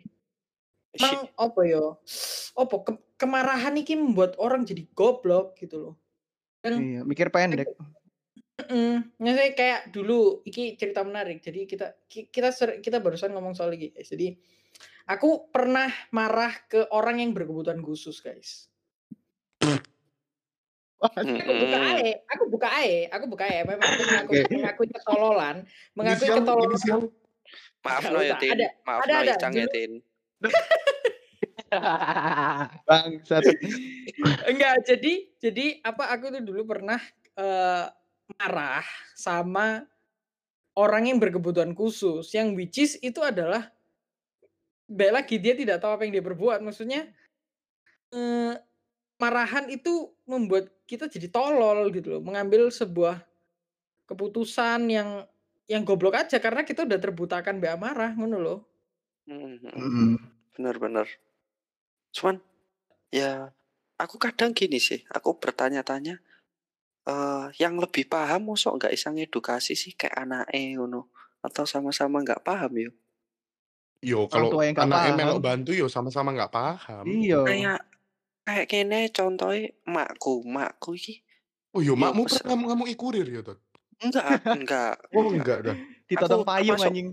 Emang 0.94 1.26
apa 1.34 1.62
yo? 1.66 1.98
Apa 2.54 2.76
ke- 2.82 3.04
kemarahan 3.18 3.74
iki 3.76 3.98
membuat 3.98 4.38
orang 4.38 4.62
jadi 4.62 4.86
goblok 4.94 5.58
gitu 5.58 5.76
loh. 5.82 5.96
Dan 6.62 6.80
Iya, 6.80 7.02
mikir 7.02 7.28
pendek. 7.28 7.74
Mm, 8.64 9.10
saya 9.18 9.52
kayak 9.52 9.90
dulu 9.90 10.46
iki 10.46 10.78
cerita 10.78 11.02
menarik. 11.02 11.42
Jadi 11.42 11.66
kita 11.66 11.98
ki- 12.06 12.30
kita 12.30 12.54
ser- 12.54 12.78
kita 12.78 13.02
barusan 13.02 13.34
ngomong 13.34 13.52
soal 13.52 13.74
guys. 13.74 14.06
Jadi 14.06 14.38
aku 15.04 15.50
pernah 15.50 15.90
marah 16.10 16.54
ke 16.64 16.86
orang 16.94 17.20
yang 17.20 17.34
berkebutuhan 17.34 17.82
khusus 17.82 18.22
guys. 18.22 18.70
Aku 21.04 21.52
buka 21.60 21.80
ae, 21.92 22.10
aku 22.32 22.44
buka 22.48 22.68
ae, 22.80 22.96
aku 23.12 23.26
buka 23.28 23.44
ae. 23.52 23.60
Memang 23.68 23.84
aku 23.84 24.02
mengakui, 24.08 24.42
mengakui 24.56 24.88
ketololan, 24.88 25.56
mengakui 25.96 26.28
ketololan. 26.32 27.12
Maaf 27.84 28.08
no 28.08 28.24
ya 28.24 28.40
Tin. 28.40 28.56
ada, 28.56 28.70
Maaf 28.88 29.02
ada, 29.04 29.12
no 29.12 29.20
ada. 29.28 29.34
Icang 29.36 29.54
ya 29.60 29.68
Tin. 29.68 30.00
Bangsat. 32.88 33.44
Enggak, 34.48 34.76
jadi 34.88 35.14
jadi 35.44 35.66
apa 35.84 36.08
aku 36.16 36.40
tuh 36.40 36.44
dulu 36.46 36.64
pernah 36.64 37.02
eh, 37.36 37.86
marah 38.40 38.86
sama 39.18 39.84
orang 40.74 41.12
yang 41.12 41.20
berkebutuhan 41.20 41.76
khusus 41.76 42.32
yang 42.34 42.56
which 42.56 42.80
is 42.80 42.96
itu 43.04 43.20
adalah 43.22 43.70
baik 44.88 45.14
lagi 45.14 45.36
dia 45.38 45.54
tidak 45.54 45.82
tahu 45.82 45.98
apa 45.98 46.04
yang 46.08 46.14
dia 46.18 46.26
berbuat 46.26 46.64
maksudnya 46.64 47.10
eh, 48.14 48.54
marahan 49.22 49.70
itu 49.70 50.14
membuat 50.26 50.72
kita 50.94 51.10
jadi 51.10 51.28
tolol 51.34 51.90
gitu 51.90 52.18
loh 52.18 52.22
mengambil 52.22 52.70
sebuah 52.70 53.26
keputusan 54.06 54.86
yang 54.94 55.26
yang 55.66 55.82
goblok 55.82 56.22
aja 56.22 56.38
karena 56.38 56.62
kita 56.62 56.86
udah 56.86 57.00
terbutakan 57.02 57.58
bea 57.58 57.74
marah 57.74 58.14
ngono 58.14 58.38
loh 58.38 58.60
Mm-mm. 59.28 59.64
Mm. 59.64 60.16
Bener-bener. 60.54 61.08
Cuman 62.12 62.44
ya 63.10 63.50
aku 63.96 64.20
kadang 64.20 64.52
gini 64.52 64.78
sih, 64.78 65.02
aku 65.10 65.40
bertanya-tanya 65.40 66.20
eh 67.04 67.48
yang 67.60 67.76
lebih 67.84 68.08
paham 68.08 68.48
mosok 68.48 68.80
nggak 68.80 68.96
isang 68.96 69.20
edukasi 69.20 69.76
sih 69.76 69.92
kayak 69.92 70.24
anake 70.24 70.80
ngono 70.80 71.12
atau 71.44 71.68
sama-sama 71.68 72.24
nggak 72.24 72.44
paham 72.44 72.72
yo. 72.80 72.92
Yo 74.04 74.28
kalau 74.28 74.52
paham. 74.52 75.16
melok 75.16 75.40
bantu 75.40 75.72
yo 75.76 75.88
sama-sama 75.92 76.32
nggak 76.32 76.52
paham. 76.52 77.04
Iya. 77.08 77.44
Kayak 77.44 77.80
kayak 78.44 78.68
kene 78.68 79.00
contohnya 79.10 79.72
makku, 79.84 80.44
makku 80.44 80.94
iki 80.94 81.24
Oh 81.74 81.82
yo 81.82 81.94
Yo, 81.94 81.94
makmu 81.98 82.30
pernah 82.30 82.54
ngamuk 82.70 82.94
kurir 82.94 83.26
ya 83.26 83.42
tuh. 83.42 83.58
enggak, 83.98 84.46
enggak. 84.46 84.94
Oh 85.18 85.26
enggak 85.28 85.60
dah. 85.66 85.76
Ditotong 86.06 86.44
Aku 86.44 86.48
payung 86.48 86.78
termasuk- 86.78 86.90
anjing. 86.94 87.08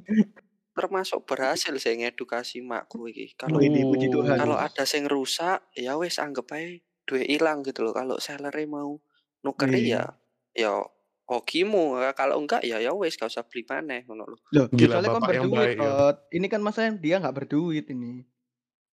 Termasuk 0.70 1.20
berhasil 1.24 1.74
sih 1.76 1.96
ngedukasi 1.96 2.60
makku 2.60 3.08
iki. 3.08 3.32
Kalau 3.34 3.56
Wih, 3.56 3.72
puji 3.72 4.12
Tuhan. 4.12 4.36
kalau 4.36 4.54
ada 4.54 4.84
sing 4.84 5.08
rusak 5.08 5.64
ya 5.72 5.96
wes 5.96 6.20
anggap 6.20 6.52
aja 6.52 6.76
duit 7.08 7.26
hilang 7.26 7.64
gitu 7.64 7.80
loh. 7.82 7.96
Kalau 7.96 8.20
seller 8.20 8.52
mau 8.68 9.00
nuker 9.40 9.72
ya 9.72 10.12
ya 10.52 10.76
hokimu 11.24 11.96
kalau 12.12 12.36
enggak 12.36 12.60
ya 12.60 12.82
ya 12.82 12.92
wes 12.92 13.16
gak 13.16 13.30
usah 13.32 13.46
beli 13.46 13.62
maneh 13.64 14.02
ngono 14.04 14.26
lho 14.26 14.36
Loh, 14.52 14.66
Gila, 14.68 14.98
misalnya 15.00 15.08
kan 15.08 15.22
bapak 15.22 15.32
yang 15.32 15.42
berduit, 15.46 15.56
baik 15.56 15.76
ya. 15.78 15.88
Tot. 15.88 16.16
Ini 16.28 16.46
kan 16.50 16.60
masalahnya 16.60 16.94
dia 16.98 17.14
nggak 17.16 17.36
berduit 17.38 17.86
ini. 17.88 18.12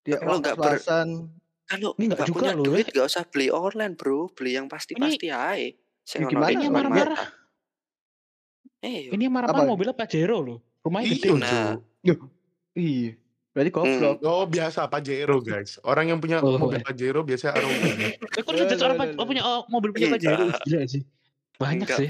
Dia 0.02 0.15
Kalau 0.21 0.38
nggak 0.39 0.56
ber- 0.56 0.80
was-wasan. 0.80 1.10
Kalau 1.67 1.91
Ini 1.99 2.03
nggak 2.08 2.17
nggak 2.17 2.27
juga 2.27 2.39
punya 2.39 2.53
loh, 2.56 2.65
duit 2.65 2.86
eh. 2.88 2.91
gak 2.95 3.06
usah 3.06 3.23
beli 3.27 3.47
online 3.51 3.93
bro 3.93 4.32
beli 4.32 4.56
yang 4.56 4.71
pasti-pasti 4.71 5.27
ae 5.27 5.75
sing 6.01 6.23
Ya 6.23 6.32
ono 6.32 6.47
Ini 6.47 6.67
marah-marah. 6.71 7.23
Eh, 8.80 9.12
Ini 9.12 9.25
marah-marah 9.27 9.67
Apa? 9.67 9.71
mobilnya 9.73 9.91
Pajero 9.91 10.38
loh. 10.39 10.60
Rumahnya 10.86 11.08
gede. 11.12 11.27
Iya, 11.27 11.36
Nah. 11.36 11.73
Cuk. 11.75 11.80
Yuh, 12.08 12.19
iya. 12.77 13.12
Berarti 13.51 13.71
goblok. 13.73 14.17
Oh 14.21 14.45
biasa 14.45 14.86
Pajero 14.86 15.41
guys. 15.41 15.82
Orang 15.82 16.08
yang 16.08 16.19
punya 16.21 16.39
Oh, 16.39 16.56
mobil. 16.56 16.80
Pajero 16.80 17.25
biasanya 17.25 17.58
arogan. 17.58 17.97
Eh, 18.38 18.41
kok 18.45 18.53
loh, 18.53 18.69
orang 18.86 18.95
punya 19.17 19.43
oh, 19.43 19.65
mobil 19.67 19.89
punya 19.91 20.13
Pajero? 20.13 20.45
Enggak. 20.45 20.62
Gila 20.69 20.86
sih. 20.86 21.03
Banyak 21.58 21.89
enggak 21.89 21.97
sih. 21.97 22.10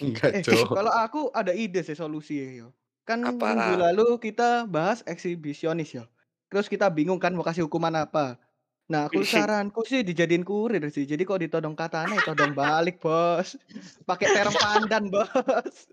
Enggak, 0.00 0.30
Eh, 0.40 0.42
Cok. 0.42 0.72
kalau 0.72 0.88
aku 0.90 1.28
ada 1.36 1.52
ide 1.52 1.84
sih 1.84 1.92
solusi 1.92 2.64
yo. 2.64 2.72
Kan 3.04 3.20
Apa? 3.22 3.52
minggu 3.52 3.74
lalu 3.76 4.06
kita 4.18 4.64
bahas 4.64 5.04
eksibisionis 5.04 5.92
ya. 5.92 6.08
Terus 6.48 6.64
kita 6.66 6.88
bingung 6.88 7.20
kan 7.20 7.36
mau 7.36 7.44
kasih 7.44 7.68
hukuman 7.68 7.92
apa. 7.92 8.40
Nah, 8.88 9.04
aku 9.04 9.20
saranku 9.20 9.84
sih 9.84 10.00
dijadiin 10.00 10.40
kurir 10.40 10.80
sih. 10.88 11.04
Jadi 11.04 11.28
kalau 11.28 11.36
ditodong 11.36 11.76
katana 11.76 12.16
ya 12.16 12.24
todong 12.24 12.56
balik, 12.56 12.96
Bos. 12.98 13.60
Pakai 14.08 14.32
terong 14.32 14.56
pandan, 14.56 15.04
Bos. 15.12 15.92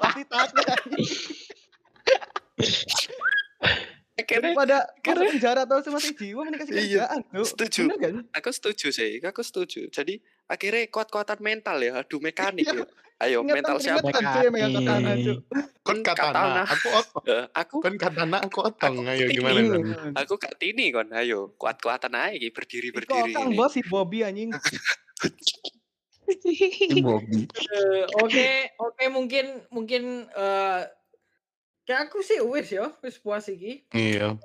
Pasti 0.00 0.22
akhirnya 4.16 4.52
Daripada 4.52 4.76
masuk 4.84 5.00
Keren. 5.04 5.28
penjara 5.32 5.60
atau 5.64 5.76
masih 5.92 6.12
jiwa 6.12 6.40
mending 6.44 6.60
kasih 6.60 6.72
Iya, 6.76 6.80
kerjaan, 7.08 7.20
Cuk. 7.28 7.46
setuju. 7.48 7.82
Bener 7.88 7.98
kan? 8.00 8.14
aku 8.36 8.50
setuju 8.52 8.86
sih 8.92 9.10
aku 9.20 9.40
setuju 9.40 9.80
jadi 9.88 10.14
akhirnya 10.50 10.82
kuat-kuatan 10.90 11.38
mental 11.38 11.78
ya 11.78 12.02
adu 12.02 12.18
mekanik 12.18 12.66
ya 12.66 12.82
ayo 13.20 13.44
Ingetan 13.44 13.56
mental 13.62 13.76
siapa 13.78 14.08
katana, 14.10 15.12
Cuk. 15.14 15.38
Kon 15.84 16.00
katana, 16.00 16.32
Katana. 16.32 16.62
aku 16.66 16.88
otong. 16.90 17.24
Aku 17.52 17.74
Kon 17.78 17.96
katana, 17.96 18.36
aku 18.40 18.58
otong. 18.64 18.94
Aku 19.04 19.12
Ayo 19.12 19.26
ini. 19.28 19.34
gimana 19.36 19.60
kon? 19.60 19.82
aku 20.16 20.32
gak 20.40 20.54
tini 20.56 20.88
kon 20.90 21.08
ayo 21.12 21.52
kuat-kuatan 21.54 22.16
aja 22.16 22.32
iki 22.34 22.48
berdiri 22.50 22.88
berdiri 22.90 23.30
ini 23.36 23.54
bos 23.54 23.76
si 23.76 23.84
Bobby 23.84 24.24
anjing. 24.24 24.50
Ini 26.30 27.02
Bobby. 27.02 27.44
Eh, 27.44 28.04
Oke, 28.22 28.72
oke 28.78 29.04
mungkin 29.10 29.66
mungkin 29.68 30.02
eh 30.26 30.80
kayak 31.84 32.08
aku 32.08 32.22
sih 32.22 32.38
wis 32.40 32.70
ya, 32.70 32.88
wis 33.02 33.18
puas 33.18 33.50
iki. 33.50 33.84
Iya. 33.90 34.38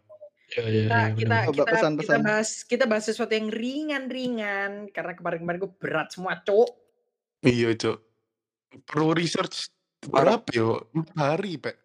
Iya, 0.55 0.63
iya, 0.63 0.83
Kita 0.87 0.95
iya, 0.95 1.11
kita 1.11 1.27
bener. 1.27 1.43
Coba 1.43 1.51
kita, 1.51 1.63
kita 1.67 1.73
pesan-pesan. 1.75 2.19
bahas 2.23 2.49
kita 2.63 2.83
bahas 2.87 3.05
sesuatu 3.05 3.33
yang 3.35 3.49
ringan-ringan 3.51 4.71
karena 4.89 5.13
kemarin-kemarin 5.13 5.59
gue 5.59 5.71
berat 5.75 6.07
semua, 6.15 6.39
Cuk. 6.39 6.69
Iya, 7.43 7.75
Cok. 7.75 7.97
Perlu 8.87 9.11
research 9.11 9.67
Parah. 10.07 10.39
berapa 10.39 10.49
yo? 10.55 10.79
Empat 10.95 11.15
hari, 11.19 11.59
Pak. 11.59 11.75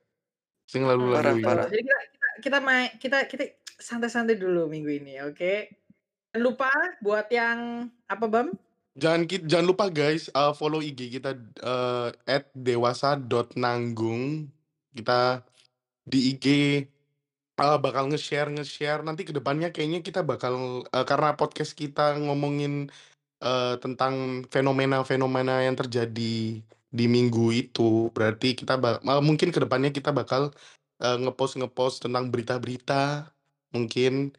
Sing 0.70 0.86
Parah, 0.86 1.34
lalu-lalu. 1.34 1.42
Jadi 1.42 1.82
kita 1.82 1.98
kita 2.14 2.28
kita 2.40 2.58
main 2.62 2.88
kita 2.96 3.18
kita 3.26 3.44
santai-santai 3.80 4.38
dulu 4.38 4.70
minggu 4.70 4.90
ini, 5.02 5.18
oke? 5.26 5.54
Jangan 6.30 6.42
lupa 6.46 6.70
buat 7.02 7.26
yang 7.34 7.90
apa, 8.06 8.24
Bam? 8.30 8.54
Jangan 8.94 9.26
ki- 9.26 9.46
jangan 9.46 9.66
lupa 9.66 9.86
guys, 9.90 10.30
uh, 10.30 10.54
follow 10.54 10.78
IG 10.78 11.10
kita 11.18 11.34
uh, 11.62 12.10
@dewasa.nanggung. 12.54 14.46
Kita 14.90 15.42
di 16.06 16.34
IG 16.34 16.46
uh, 17.60 17.78
bakal 17.84 18.08
nge-share 18.10 18.50
nge-share 18.54 19.00
nanti 19.06 19.22
ke 19.28 19.32
depannya 19.36 19.68
kayaknya 19.74 20.00
kita 20.00 20.20
bakal 20.24 20.84
uh, 20.88 21.04
karena 21.06 21.36
podcast 21.36 21.72
kita 21.76 22.16
ngomongin 22.18 22.88
uh, 23.44 23.76
tentang 23.80 24.44
fenomena-fenomena 24.50 25.64
yang 25.66 25.76
terjadi 25.78 26.60
di 26.90 27.06
minggu 27.06 27.52
itu. 27.54 28.10
Berarti 28.16 28.58
kita 28.58 28.76
ba- 28.80 29.00
uh, 29.04 29.22
mungkin 29.22 29.54
ke 29.54 29.60
depannya 29.62 29.90
kita 29.94 30.10
bakal 30.10 30.50
uh, 31.04 31.16
ngepost 31.20 31.60
ngepost 31.60 32.04
tentang 32.06 32.28
berita-berita 32.32 33.30
mungkin. 33.74 34.34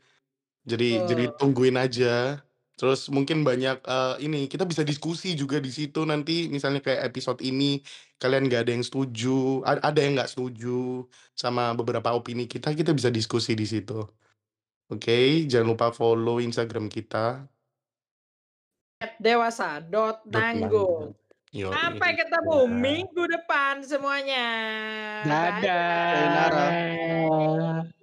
Jadi 0.65 1.01
jadi 1.09 1.23
Oh. 1.29 1.35
tungguin 1.39 1.77
aja. 1.79 2.41
Terus 2.81 3.13
mungkin 3.13 3.45
banyak 3.45 3.85
uh, 3.85 4.17
ini 4.17 4.49
kita 4.49 4.65
bisa 4.65 4.81
diskusi 4.81 5.37
juga 5.37 5.61
di 5.61 5.69
situ 5.69 6.01
nanti 6.01 6.49
misalnya 6.49 6.81
kayak 6.81 7.13
episode 7.13 7.37
ini 7.45 7.77
kalian 8.17 8.49
nggak 8.49 8.65
ada 8.65 8.73
yang 8.73 8.81
setuju, 8.81 9.61
ada 9.61 9.99
yang 10.01 10.17
nggak 10.17 10.33
setuju 10.33 11.05
sama 11.37 11.77
beberapa 11.77 12.09
opini 12.09 12.49
kita, 12.49 12.73
kita 12.73 12.89
bisa 12.97 13.13
diskusi 13.13 13.53
di 13.53 13.69
situ. 13.69 14.01
Oke, 14.89 15.45
jangan 15.45 15.77
lupa 15.77 15.93
follow 15.93 16.41
Instagram 16.41 16.89
kita. 16.89 17.45
Dewasa 19.21 19.77
dot. 19.77 20.25
Yoi. 21.53 21.69
Sampai 21.69 22.17
ketemu 22.17 22.65
minggu 22.65 23.23
depan 23.29 23.85
semuanya. 23.85 24.49
Dadah. 25.21 26.09
Sayonara. 26.17 28.00